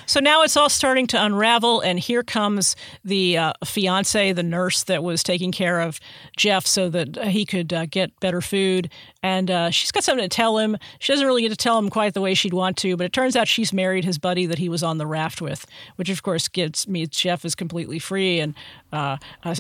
[0.07, 4.83] So now it's all starting to unravel, and here comes the uh, fiance, the nurse
[4.85, 6.01] that was taking care of
[6.37, 8.91] Jeff so that he could uh, get better food.
[9.23, 10.77] And uh, she's got something to tell him.
[10.99, 13.13] She doesn't really get to tell him quite the way she'd want to, but it
[13.13, 15.65] turns out she's married his buddy that he was on the raft with,
[15.97, 18.55] which of course gets me Jeff is completely free, and
[18.93, 19.55] uh, uh,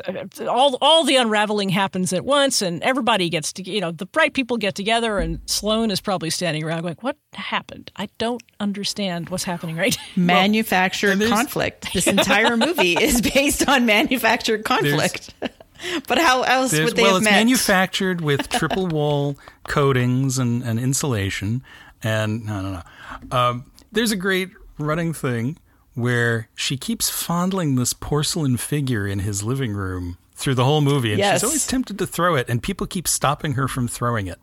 [0.48, 4.34] all all the unraveling happens at once, and everybody gets to you know the bright
[4.34, 7.90] people get together, and Sloane is probably standing around going, "What happened?
[7.96, 11.92] I don't understand what's happening right." now." Manufactured there's- conflict.
[11.92, 15.34] This entire movie is based on manufactured conflict.
[16.08, 19.36] but how else There's- would they well, have it's manufactured with triple wall
[19.68, 21.62] coatings and, and insulation.
[22.02, 23.36] And no, no, no.
[23.36, 25.58] Um, there's a great running thing
[25.94, 31.10] where she keeps fondling this porcelain figure in his living room through the whole movie,
[31.10, 31.36] and Yes.
[31.40, 34.40] she's always tempted to throw it, and people keep stopping her from throwing it.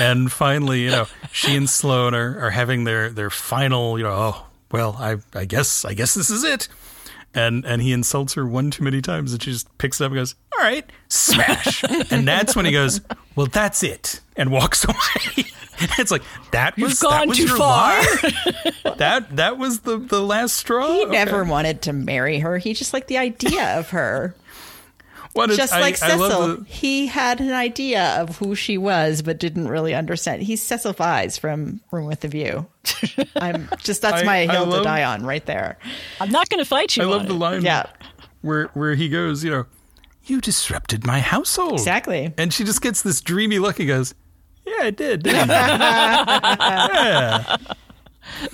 [0.00, 4.12] And finally, you know, she and Sloan are, are having their, their final, you know,
[4.12, 6.68] oh well, I I guess I guess this is it.
[7.32, 10.10] And and he insults her one too many times, and she just picks it up
[10.10, 13.00] and goes, "All right, smash." and that's when he goes,
[13.36, 15.46] "Well, that's it," and walks away.
[15.78, 18.02] And it's like that was You've gone that was too far.
[18.96, 20.88] that that was the the last straw.
[20.88, 21.12] he Okay.
[21.12, 22.58] never wanted to marry her.
[22.58, 24.34] He just liked the idea of her.
[25.32, 28.54] What is- Just I- like I love Cecil, the- he had an idea of who
[28.56, 30.42] she was, but didn't really understand.
[30.42, 32.66] He's Cecil Vyse from Room with the View.
[33.36, 35.78] I'm just that's I- my I hill to die on right there.
[36.20, 37.02] I'm not going to fight you.
[37.02, 37.84] I on love the line Yeah,
[38.40, 39.66] where where he goes, you know,
[40.24, 41.74] you disrupted my household.
[41.74, 42.34] exactly.
[42.36, 44.14] And she just gets this dreamy look and goes,
[44.66, 47.56] Yeah, I did, didn't I?
[47.60, 48.46] yeah.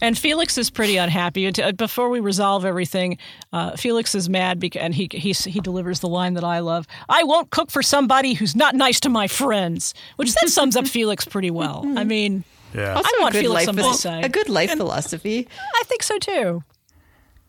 [0.00, 1.46] And Felix is pretty unhappy.
[1.46, 3.18] And Before we resolve everything,
[3.52, 6.86] uh, Felix is mad because, and he, he he delivers the line that I love:
[7.08, 10.86] "I won't cook for somebody who's not nice to my friends," which that sums up
[10.86, 11.84] Felix pretty well.
[11.96, 12.94] I mean, Yeah.
[12.94, 15.48] Also, I want a good Felix life on my phil- a good life philosophy.
[15.74, 16.64] I think so too.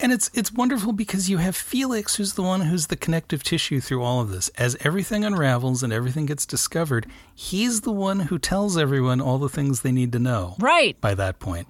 [0.02, 3.82] And it's it's wonderful because you have Felix, who's the one who's the connective tissue
[3.82, 4.48] through all of this.
[4.58, 7.06] As everything unravels and everything gets discovered,
[7.36, 10.56] he's the one who tells everyone all the things they need to know.
[10.58, 11.00] Right.
[11.02, 11.68] By that point.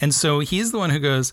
[0.00, 1.32] And so he's the one who goes,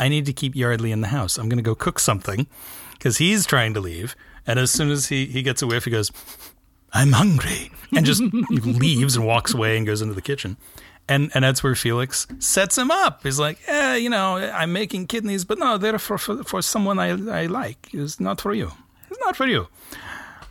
[0.00, 1.38] I need to keep Yardley in the house.
[1.38, 2.46] I'm going to go cook something
[2.92, 4.14] because he's trying to leave.
[4.46, 6.10] And as soon as he, he gets a whiff, he goes,
[6.92, 7.70] I'm hungry.
[7.94, 10.56] And just leaves and walks away and goes into the kitchen.
[11.10, 13.22] And and that's where Felix sets him up.
[13.22, 16.98] He's like, yeah, you know, I'm making kidneys, but no, they're for, for, for someone
[16.98, 17.08] I,
[17.42, 17.88] I like.
[17.92, 18.72] It's not for you.
[19.10, 19.68] It's not for you.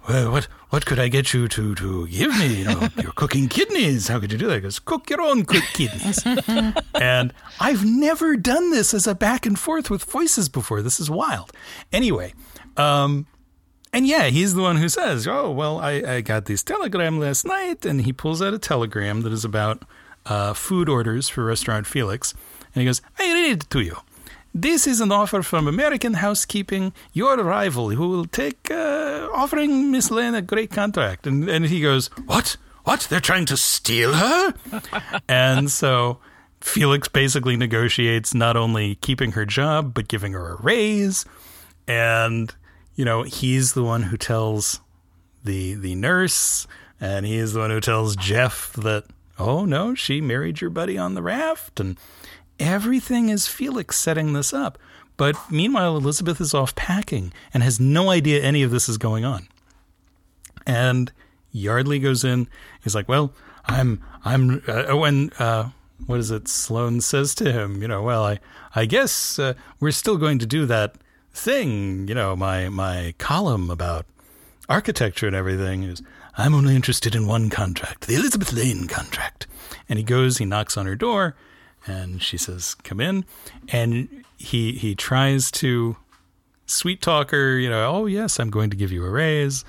[0.07, 2.59] Well, what what could I get you to, to give me?
[2.59, 4.07] You know, you're cooking kidneys.
[4.07, 4.55] How could you do that?
[4.55, 6.23] He goes, cook your own cooked kidneys.
[6.95, 10.81] and I've never done this as a back and forth with voices before.
[10.81, 11.51] This is wild.
[11.91, 12.33] Anyway,
[12.77, 13.27] um,
[13.91, 17.45] and yeah, he's the one who says, "Oh, well, I, I got this telegram last
[17.45, 19.83] night," and he pulls out a telegram that is about
[20.25, 22.33] uh, food orders for Restaurant Felix,
[22.73, 23.97] and he goes, "I read it to you.
[24.53, 28.75] This is an offer from American Housekeeping, your rival, who will take uh,
[29.37, 32.57] offering Miss Lane a great contract." And and he goes, "What?
[32.83, 33.07] What?
[33.09, 34.53] They're trying to steal her?"
[35.29, 36.19] and so.
[36.59, 41.23] Felix basically negotiates not only keeping her job, but giving her a raise.
[41.87, 42.53] And,
[42.95, 44.81] you know, he's the one who tells
[45.43, 46.67] the the nurse,
[46.99, 49.05] and he's the one who tells Jeff that,
[49.39, 51.97] oh no, she married your buddy on the raft, and
[52.59, 54.77] everything is Felix setting this up.
[55.17, 59.25] But meanwhile, Elizabeth is off packing and has no idea any of this is going
[59.25, 59.47] on.
[60.65, 61.11] And
[61.51, 62.47] Yardley goes in.
[62.83, 63.33] He's like, "Well,
[63.65, 65.03] I'm, I'm." Uh, oh,
[65.39, 65.69] uh,
[66.05, 66.47] what is it?
[66.47, 68.39] Sloan says to him, "You know, well, I,
[68.75, 70.95] I guess uh, we're still going to do that
[71.33, 72.07] thing.
[72.07, 74.05] You know, my my column about
[74.69, 76.01] architecture and everything is.
[76.39, 79.47] I'm only interested in one contract, the Elizabeth Lane contract."
[79.89, 81.35] And he goes, he knocks on her door,
[81.87, 83.25] and she says, "Come in."
[83.69, 85.97] And he he tries to
[86.65, 87.57] sweet talk her.
[87.57, 89.65] You know, oh yes, I'm going to give you a raise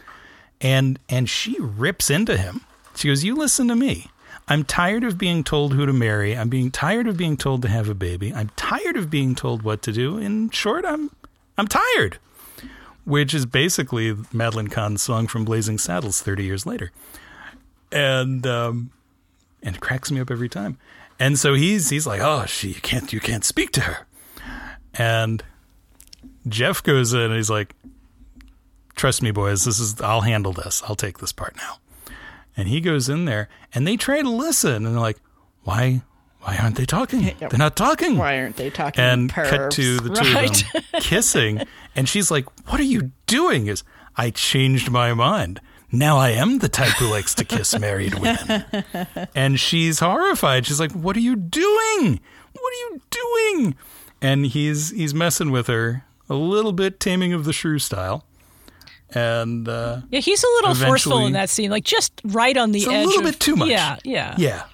[0.60, 2.62] and and she rips into him.
[2.96, 4.10] She goes, "You listen to me.
[4.48, 6.36] I'm tired of being told who to marry.
[6.36, 8.32] I'm being tired of being told to have a baby.
[8.34, 10.18] I'm tired of being told what to do.
[10.18, 11.10] In short, I'm
[11.56, 12.18] I'm tired."
[13.04, 16.90] Which is basically Madeline Kahn's song from Blazing Saddles 30 years later.
[17.90, 18.90] And um
[19.62, 20.76] and it cracks me up every time.
[21.18, 24.06] And so he's he's like, "Oh, she you can't you can't speak to her."
[24.94, 25.42] And
[26.48, 27.74] Jeff goes in and he's like,
[28.96, 30.82] trust me, boys, this is I'll handle this.
[30.86, 31.76] I'll take this part now.
[32.56, 35.18] And he goes in there and they try to listen and they're like,
[35.62, 36.02] why
[36.40, 37.34] why aren't they talking?
[37.40, 38.16] They're not talking.
[38.16, 39.00] Why aren't they talking?
[39.02, 39.50] And pervs?
[39.50, 40.62] cut to the two Right.
[40.62, 41.62] of them kissing.
[41.96, 43.66] And she's like, What are you doing?
[43.66, 43.82] Is
[44.16, 45.60] I changed my mind.
[45.90, 48.64] Now I am the type who likes to kiss married women.
[49.34, 50.64] And she's horrified.
[50.66, 52.20] She's like, What are you doing?
[52.52, 53.74] What are you doing?
[54.20, 58.24] And he's he's messing with her a little bit taming of the shrew style.
[59.14, 62.80] And uh Yeah, he's a little forceful in that scene, like just right on the
[62.80, 62.86] edge.
[62.88, 63.68] it's a little of- bit too much.
[63.68, 64.64] Yeah, yeah, Yeah.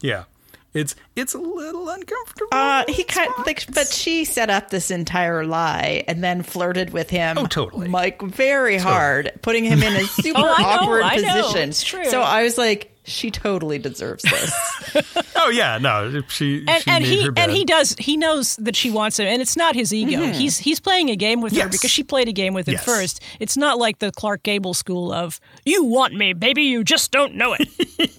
[0.00, 0.24] Yeah.
[0.72, 2.48] It's it's a little uncomfortable.
[2.50, 7.10] Uh, he kind like, but she set up this entire lie and then flirted with
[7.10, 7.38] him.
[7.38, 7.86] Oh, totally.
[7.86, 11.42] Like very hard, putting him in a super Oh, I know, awkward I know.
[11.42, 11.68] position.
[11.68, 12.04] It's true.
[12.06, 15.20] So I was like, she totally deserves this.
[15.36, 16.22] Oh yeah, no.
[16.28, 17.48] She and she and made he her bed.
[17.50, 20.32] and he does he knows that she wants him and it's not his ego mm-hmm.
[20.32, 22.84] he's he's playing a game with her because she played a game with him Yes.
[22.84, 27.10] first it's not like the clark gable school of you want me baby you just
[27.10, 27.68] don't know it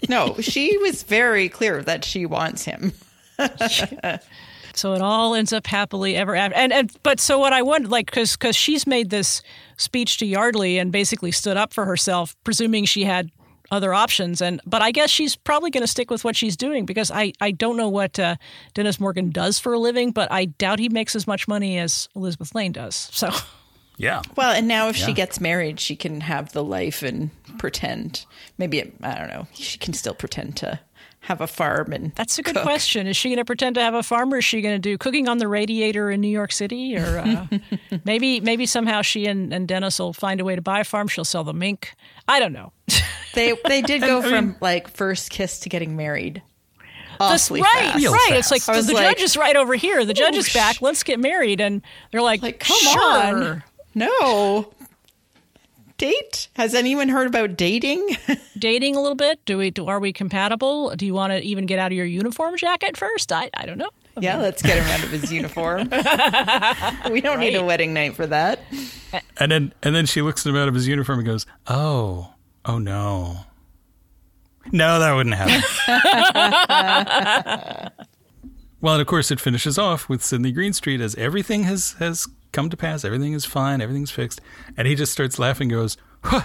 [0.10, 2.94] no, she was very clear that she wants him.
[4.74, 7.90] so it all ends up happily ever after and and but so what i wondered
[7.90, 9.42] like because because she's made this
[9.78, 13.32] speech to yardley and basically stood up for herself presuming she had
[13.72, 16.86] other options and but i guess she's probably going to stick with what she's doing
[16.86, 18.36] because i i don't know what uh,
[18.74, 22.08] dennis morgan does for a living but i doubt he makes as much money as
[22.16, 23.30] elizabeth lane does so
[23.98, 24.24] Yeah.
[24.36, 25.06] Well, and now if Yeah.
[25.06, 28.26] she gets married, she can have the life and pretend.
[28.58, 29.48] Maybe it, I don't know.
[29.54, 30.82] She can still pretend to
[31.26, 32.64] have a farm and That's a good cook.
[32.64, 33.08] question.
[33.08, 34.98] Is she going to pretend to have a farm, or is she going to do
[34.98, 37.48] cooking on the radiator in New York City, or uh,
[38.06, 41.08] maybe maybe somehow she and, and Dennis will find a way to buy a farm?
[41.08, 41.94] She'll sell the mink.
[42.28, 42.72] I don't know.
[43.34, 46.42] They they did go from like first kiss to getting married.
[47.20, 47.96] This- right, fast.
[47.98, 48.32] Real right.
[48.32, 50.06] It's like the, like, judge is right over here.
[50.06, 50.82] The judge is back.
[50.82, 53.02] Let's get married, and they're like, Like, come sure.
[53.54, 53.64] on.
[53.94, 54.72] No.
[55.98, 56.50] Date?
[56.56, 58.18] Has anyone heard about dating?
[58.60, 59.44] dating a little bit?
[59.46, 59.72] Do we?
[59.72, 60.94] Do, are we compatible?
[60.96, 63.32] Do you want to even get out of your uniform jacket first?
[63.32, 63.90] I, I don't know.
[64.20, 65.90] yeah, let's get him out of his uniform.
[67.12, 68.60] we don't need a wedding night for that.
[69.38, 72.34] And then and then she looks at him out of his uniform and goes, "Oh,
[72.66, 73.46] oh no,
[74.74, 75.64] no, that wouldn't happen."
[78.82, 82.70] well, and of course, it finishes off with Sidney Greenstreet as everything has has come
[82.70, 84.42] to pass, everything is fine, everything's fixed,
[84.78, 86.42] and he just starts laughing, goes, "Huh,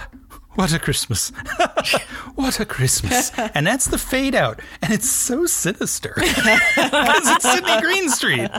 [0.55, 1.29] "What a Christmas!
[2.35, 7.81] what a Christmas!" and that's the fade out, and it's so sinister because it's Sidney
[7.81, 8.51] Greenstreet.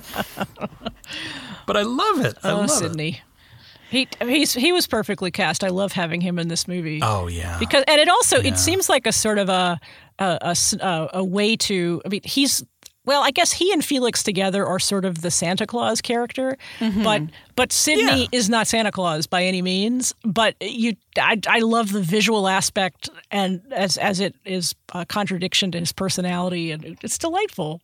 [1.66, 2.36] But I love it.
[2.42, 2.70] I Oh, love it.
[2.70, 3.20] Sidney.
[3.90, 5.62] He he's he was perfectly cast.
[5.62, 7.00] I love having him in this movie.
[7.03, 7.59] Oh yeah.
[7.59, 8.53] because and it also Yeah.
[8.53, 9.78] it seems like a sort of a
[10.18, 10.57] a
[11.12, 12.62] a way to i mean he's
[13.05, 16.57] well i guess he and felix together are sort of the santa claus character
[17.03, 17.22] but
[17.57, 18.18] but sidney Mm-hmm.
[18.18, 18.26] Yeah.
[18.38, 23.11] is not santa claus by any means but you I, I love the visual aspect
[23.30, 27.80] and as as it is a contradiction to his personality and it's delightful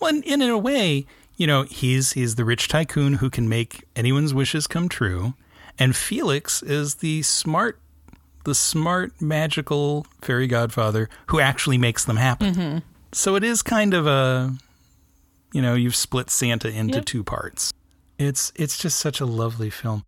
[0.00, 1.04] Well, and, and in a way,
[1.36, 5.34] you know, he's he's the rich tycoon who can make anyone's wishes come true,
[5.78, 7.80] and Felix is the smart,
[8.44, 12.82] the smart magical fairy godfather who actually makes them happen.
[13.14, 14.52] So it is kind of a,
[15.52, 17.04] you know, you've split Santa into Yep.
[17.04, 17.72] two parts.
[18.18, 20.02] It's it's just such a lovely film.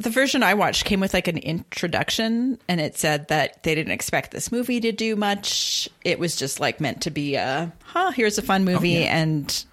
[0.00, 3.92] The version I watched came with like an introduction, and it said that they didn't
[3.92, 5.88] expect this movie to do much.
[6.04, 9.18] It was just like meant to be a, huh, here's a fun movie, yeah.
[9.18, 9.64] and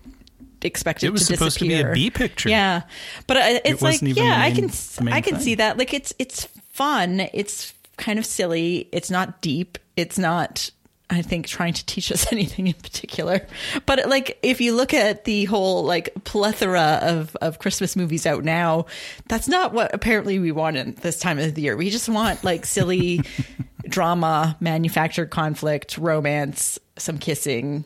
[0.64, 2.12] expected It was to supposed to be a disappear.
[2.12, 2.50] Picture.
[2.50, 2.82] Yeah,
[3.28, 4.70] but uh, it's like, wasn't even yeah, the I can,
[5.14, 5.43] I can thing.
[5.43, 5.78] see that.
[5.78, 7.28] Like it's it's fun.
[7.32, 8.89] It's kind of silly.
[8.91, 9.78] It's not deep.
[9.96, 10.72] It's not.
[11.10, 13.45] I think trying to teach us anything in particular,
[13.86, 18.43] but like if you look at the whole like plethora of of Christmas movies out
[18.43, 18.88] now,
[19.28, 21.78] that's not what apparently we want in this time of the year.
[21.78, 23.22] We just want like silly
[23.88, 27.86] drama, manufactured conflict, romance, some kissing.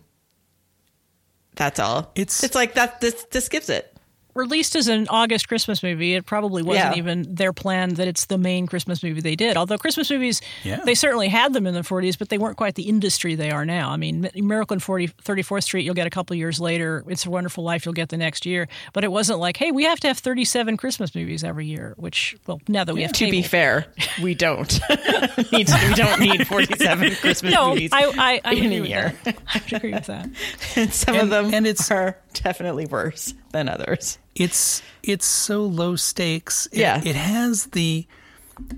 [1.55, 2.11] That's all.
[2.15, 3.01] It's- it's like that.
[3.01, 3.93] This this gives it.
[4.39, 6.99] Released as an August Christmas movie, it probably wasn't Yeah.
[6.99, 9.57] even their plan that it's the main Christmas movie they did.
[9.57, 10.79] Although Christmas movies, Yeah.
[10.83, 13.65] they certainly had them in the 40s, but they weren't quite the industry they are
[13.65, 13.91] now.
[13.91, 17.03] I mean, Miracle on 40, 34th Street, you'll get a couple years later.
[17.07, 18.67] It's a Wonderful Life, you'll get the next year.
[18.93, 22.35] But it wasn't like, hey, we have to have 37 Christmas movies every year, which,
[22.47, 23.85] well, now that we have to be fair,
[24.21, 24.79] we don't
[25.51, 29.15] we don't need 47 Christmas no, movies I, I, I in a year.
[29.25, 29.33] I
[29.63, 30.29] would agree with that.
[30.75, 34.17] and some of them and it's- are definitely worse than others.
[34.35, 36.67] it's it's so low stakes.
[36.71, 37.01] It, Yeah.
[37.03, 38.05] it has the,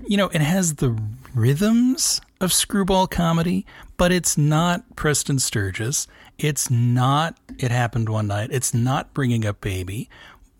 [0.06, 0.96] you know, it has the
[1.34, 3.64] rhythms of screwball comedy,
[3.96, 6.06] but it's not Preston Sturges.
[6.38, 8.50] It's not It Happened One Night.
[8.52, 10.08] It's not Bringing Up Baby,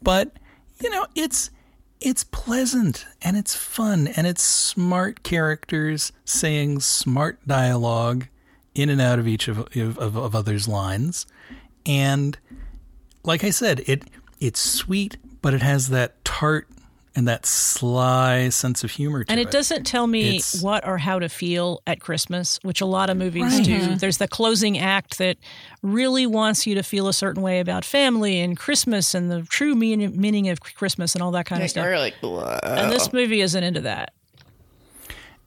[0.02, 0.36] but
[0.82, 1.50] you know, it's
[2.00, 8.26] it's pleasant and it's fun and it's smart characters saying smart dialogue
[8.74, 11.26] in and out of each of of, of, of others' lines,
[11.86, 12.38] and
[13.24, 14.04] like I said, it
[14.40, 16.68] it's sweet, but it has that tart
[17.14, 19.48] and that sly sense of humor to And it.
[19.48, 23.10] it doesn't tell me It's- what or how to feel at Christmas, which a lot
[23.10, 23.96] of movies do.
[23.96, 25.36] There's the closing act that
[25.82, 29.74] really wants you to feel a certain way about family and Christmas and the true
[29.74, 31.86] meaning, meaning of Christmas and all that kind of stuff.
[31.86, 34.14] like, And this movie isn't into that.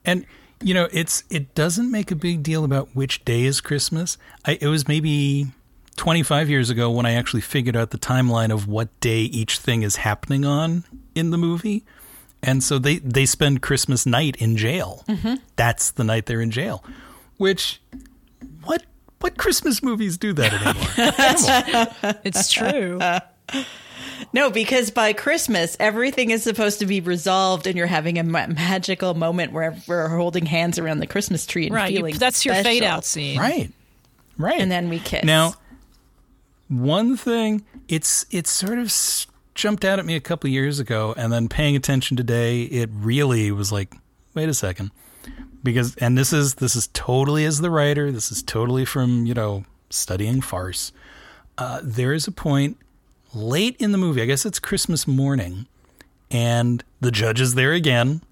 [0.04, 0.24] And
[0.62, 4.16] you know, it's it doesn't make a big deal about which day is Christmas.
[4.44, 5.48] I, it was maybe
[5.96, 9.82] 25 years ago when I actually figured out the timeline of what day each thing
[9.82, 11.84] is happening on in the movie.
[12.42, 15.04] And so they they spend Christmas night in jail.
[15.08, 15.34] Mm-hmm.
[15.56, 16.84] That's the night they're in jail.
[17.38, 17.80] Which
[18.64, 18.84] what
[19.20, 22.16] what Christmas movies do that anymore?
[22.24, 23.00] It's true.
[24.32, 28.46] no, because by Christmas, everything is supposed to be resolved and you're having a ma-
[28.48, 31.90] magical moment where we're holding hands around the Christmas tree and right.
[31.90, 32.70] you- feeling that's your special.
[32.70, 33.38] fade out scene.
[33.38, 33.72] right.
[34.38, 34.60] Right.
[34.60, 35.24] And then we kiss.
[35.24, 35.54] Now,
[36.68, 38.92] one thing it's it's sort of
[39.54, 43.50] jumped out at me a couple years ago, and then paying attention today, it really
[43.50, 43.94] was like,
[44.34, 44.90] wait a second,
[45.62, 49.34] because and this is this is totally as the writer, this is totally from you
[49.34, 50.92] know studying farce.
[51.58, 52.76] Uh, there is a point
[53.34, 55.66] late in the movie, I guess it's Christmas morning,
[56.30, 58.22] and the judge is there again.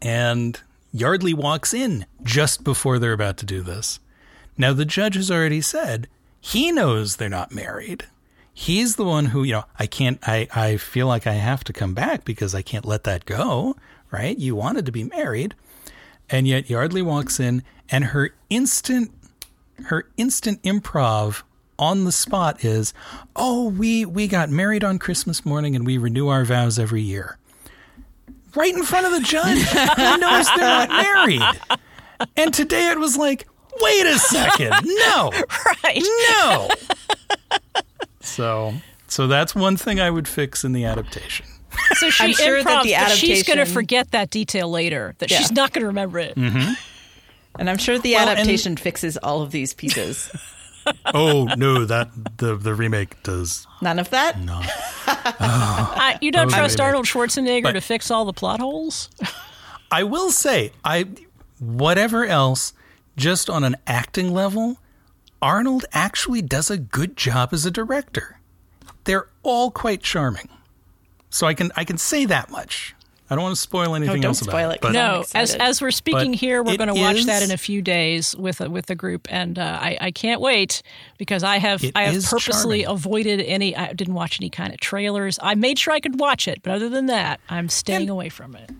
[0.00, 0.60] And
[0.92, 4.00] Yardley walks in just before they're about to do this.
[4.56, 6.08] Now, the judge has already said
[6.40, 8.06] he knows they're not married.
[8.52, 11.72] He's the one who, you know, I can't, I, I feel like I have to
[11.72, 13.76] come back because I can't let that go,
[14.10, 14.36] right?
[14.36, 15.54] You wanted to be married.
[16.28, 19.12] And yet Yardley walks in and her instant,
[19.86, 21.42] her instant improv
[21.78, 22.92] on the spot is,
[23.36, 27.38] oh, we, we got married on Christmas morning and we renew our vows every year
[28.54, 29.58] right in front of the judge
[29.96, 31.42] who knows they're not married.
[32.36, 33.46] And today it was like,
[33.80, 35.30] wait a second, no,
[35.84, 36.02] Right.
[36.30, 36.68] no.
[38.20, 38.74] So,
[39.06, 41.46] so that's one thing I would fix in the adaptation.
[41.94, 45.14] So she I'm sure that the but she's going to forget that detail later.
[45.18, 45.38] That Yeah.
[45.38, 46.34] she's not going to remember it.
[46.36, 46.74] Mm-hmm.
[47.58, 50.30] And I'm sure the Well, and- adaptation fixes all of these pieces.
[51.04, 54.40] Oh no, that the the remake does None of that?
[54.40, 54.64] not.
[55.06, 56.86] I, you don't oh, trust maybe.
[56.86, 59.10] Arnold Schwarzenegger But- to fix all the plot holes?
[59.90, 61.04] I will say, I
[61.58, 62.72] whatever else,
[63.18, 64.78] just on an acting level,
[65.42, 68.40] Arnold actually does a good job as a director.
[69.04, 70.48] They're all quite charming.
[71.30, 72.94] So I can I can say that much.
[73.30, 74.80] I don't want to spoil anything don't else spoil about it, it.
[74.80, 77.50] But I'm no, as as we're speaking But here, we're going to watch that in
[77.50, 80.82] a few days with a, with the group, and uh, I I can't wait
[81.18, 82.96] because I have I have purposely charming.
[82.96, 83.76] avoided any.
[83.76, 85.38] I didn't watch any kind of trailers.
[85.42, 88.30] I made sure I could watch it, but other than that, I'm staying And- away
[88.30, 88.70] from it.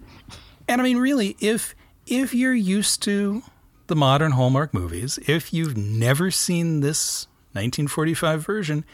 [0.67, 1.75] And I mean, really, if
[2.07, 3.43] if you're used to
[3.89, 8.85] the modern Hallmark movies, if you've never seen this 1945 version,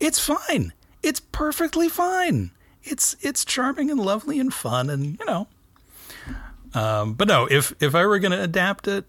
[0.00, 0.72] it's fine.
[1.02, 2.50] It's perfectly fine.
[2.82, 5.48] It's it's charming and lovely and fun, and you know.
[6.74, 9.06] Um, but no, if if I were going to adapt it,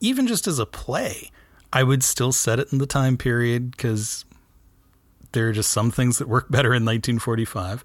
[0.00, 1.30] even just as a play,
[1.72, 4.24] I would still set it in the time period because
[5.32, 7.84] there are just some things that work better in 1945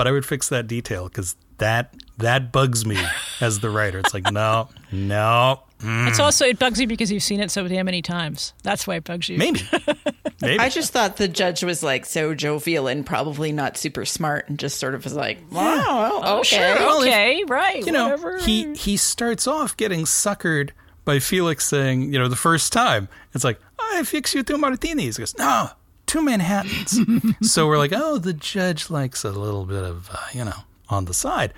[0.00, 2.98] but I would fix that detail because that that bugs me
[3.40, 3.98] as the writer.
[4.00, 7.86] It's like no, no, It's also it bugs you because you've seen it so damn
[7.86, 8.52] many times.
[8.62, 9.38] That's why it bugs you.
[9.38, 9.60] maybe,
[10.42, 10.58] maybe.
[10.58, 14.58] I just thought the judge was like so jovial and probably not super smart and
[14.58, 16.56] just sort of was like, wow, Oh, okay.
[16.56, 18.38] sure, Well, if- okay, right, you know, whatever.
[18.38, 20.70] he he starts off getting suckered
[21.06, 25.16] by Felix saying, you know, the first time it's like I fix you two martinis.
[25.16, 25.70] He goes, no,
[26.06, 26.98] two Manhattans.
[27.50, 30.52] so we're like, oh, the judge likes a little bit of, uh, you know,
[30.90, 31.52] on the side.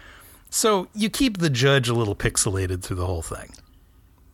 [0.51, 3.55] So you keep the judge a little pixilated through the whole thing.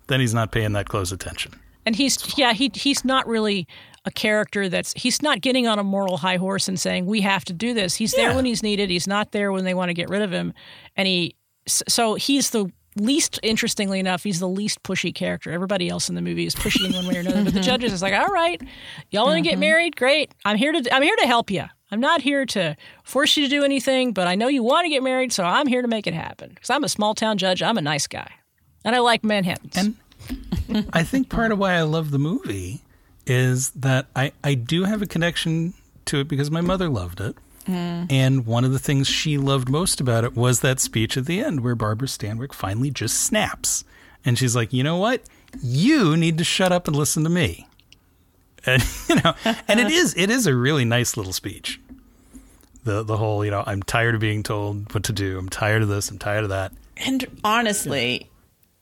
[0.09, 1.53] Then he's not paying that close attention.
[1.87, 3.67] And he's yeah he he's not really
[4.05, 7.45] a character that's he's not getting on a moral high horse and saying we have
[7.47, 7.95] to do this.
[7.95, 8.91] He's there when he's needed.
[8.91, 10.53] He's not there when they want to get rid of him.
[10.97, 15.53] And he so he's the least interestingly enough he's the least pushy character.
[15.53, 17.45] Everybody else in the movie is pushy in one way or another.
[17.45, 18.61] But the judges is like all right,
[19.11, 19.61] y'all want to get mm-hmm.
[19.61, 19.97] married?
[19.97, 20.33] Great.
[20.45, 21.65] I'm here to I'm here to help you.
[21.91, 24.91] I'm not here to force you to do anything, but I know you want to
[24.91, 26.51] get married, so I'm here to make it happen.
[26.51, 27.63] Because I'm a small town judge.
[27.63, 28.31] I'm a nice guy,
[28.85, 29.77] and I like Manhattans.
[29.77, 29.97] And
[30.93, 32.83] I think part of why I love the movie
[33.27, 35.75] is that I, I do have a connection
[36.07, 37.37] to it because my mother loved it.
[37.67, 38.05] Hmm.
[38.09, 41.41] And one of the things she loved most about it was that speech at the
[41.41, 43.85] end where Barbara Stanwyck finally just snaps.
[44.25, 45.23] And she's like, you know what?
[45.63, 47.68] You need to shut up and listen to me.
[48.69, 49.35] And you know,
[49.67, 49.95] and it uh-huh.
[49.95, 51.81] is it is a really nice little speech.
[52.85, 55.39] The the whole, you know, I'm tired of being told what to do.
[55.39, 56.73] I'm tired of this, I'm tired of that.
[56.97, 58.29] And honestly,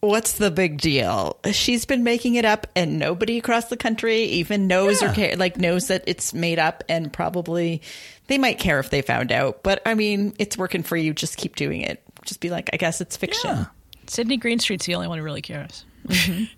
[0.01, 1.39] what's the big deal?
[1.53, 5.15] She's been making it up, and nobody across the country even knows or Yeah.
[5.15, 7.83] care, like knows that it's made up, and probably
[8.29, 9.63] they might care if they found out.
[9.63, 11.13] But I mean, it's working for you.
[11.13, 12.03] Just keep doing it.
[12.25, 13.51] Just be like, I guess it's fiction.
[13.51, 13.65] Yeah.
[14.09, 15.85] Sidney Greenstreet's the only one who really cares.
[16.07, 16.45] Mm-hmm.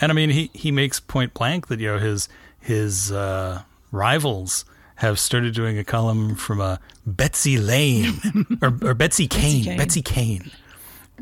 [0.00, 2.28] And I mean, he, he makes point blank that you know his
[2.60, 4.64] his uh, rivals
[4.96, 8.20] have started doing a column from a Betsy Lane
[8.62, 9.78] or, or Betsy Kane, Kane.
[9.78, 10.50] Betsy Kane,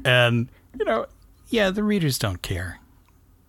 [0.05, 0.49] and
[0.79, 1.07] you know,
[1.49, 2.81] yeah, the readers don't care.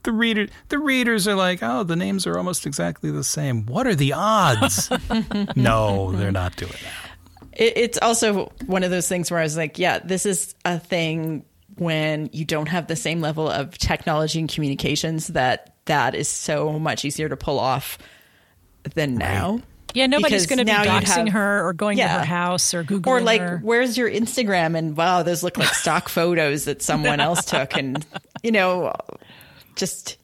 [0.04, 3.66] The reader, the readers are like, oh, the names are almost exactly the same.
[3.66, 4.90] What are the odds?
[5.56, 7.52] no, they're not doing that.
[7.54, 10.80] It, it's also one of those things where I was like, yeah, this is a
[10.80, 11.44] thing
[11.78, 16.80] when you don't have the same level of technology and communications that that is so
[16.80, 17.98] much easier to pull off
[18.96, 19.62] than now.
[19.94, 22.84] Yeah, nobody's going to be now doxing have- her or going to her house or
[22.84, 23.60] Googling her Or like, her.
[23.64, 24.78] where's your Instagram?
[24.78, 27.76] And wow, those look like stock photos that someone else took.
[27.76, 28.06] And,
[28.44, 28.94] you know,
[29.76, 30.18] just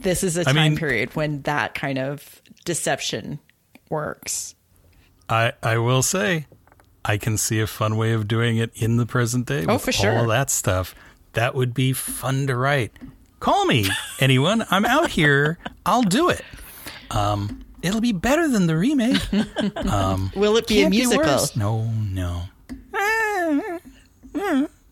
[0.00, 3.40] this is a time mean- period when that kind of deception
[3.90, 4.54] works.
[5.28, 6.46] I I will say,
[7.04, 9.64] I can see a fun way of doing it in the present day.
[9.68, 10.16] Oh, with for sure.
[10.16, 10.94] All that stuff.
[11.32, 12.92] That would be fun to write.
[13.40, 13.86] Call me,
[14.20, 14.64] anyone.
[14.70, 15.58] I'm out here.
[15.86, 16.42] I'll do it.
[17.10, 19.22] Um, It'll be better than the remake.
[20.34, 21.24] Will it be a musical?
[21.24, 21.54] worse.
[21.56, 22.42] No, no.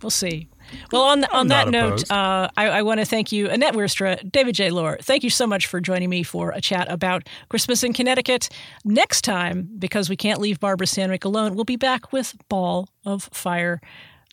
[0.03, 0.49] We'll see.
[0.93, 4.31] Well, on on that not note, uh, I, I want to thank you, Annette Wierstra,
[4.31, 4.71] David J.
[4.71, 4.99] Loehr.
[5.01, 8.49] Thank you so much for joining me for a chat about Christmas in Connecticut.
[8.85, 13.29] Next time, because we can't leave Barbara Stanwyck alone, we'll be back with Ball of
[13.33, 13.81] Fire,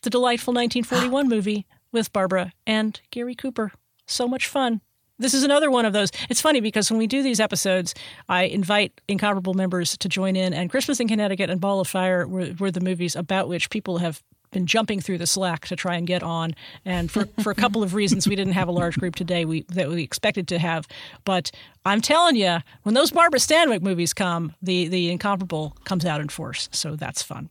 [0.02, 3.72] the delightful 1941 movie with Barbara and Gary Cooper.
[4.06, 4.80] So much fun.
[5.18, 6.10] This is another one of those.
[6.28, 7.94] It's funny because when we do these episodes,
[8.28, 12.26] I invite incomparable members to join in, and Christmas in Connecticut and Ball of Fire
[12.26, 15.96] were, were the movies about which people have been jumping through the slack to try
[15.96, 16.54] and get on.
[16.84, 19.62] And for, for a couple of reasons, we didn't have a large group today we,
[19.70, 20.88] that we expected to have.
[21.24, 21.50] But
[21.84, 26.28] I'm telling you, when those Barbara Stanwyck movies come, the, the incomparable comes out in
[26.28, 26.68] force.
[26.72, 27.50] So that's fun.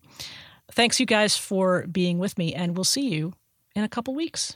[0.71, 3.33] Thanks, you guys, for being with me, and we'll see you
[3.75, 4.55] in a couple weeks.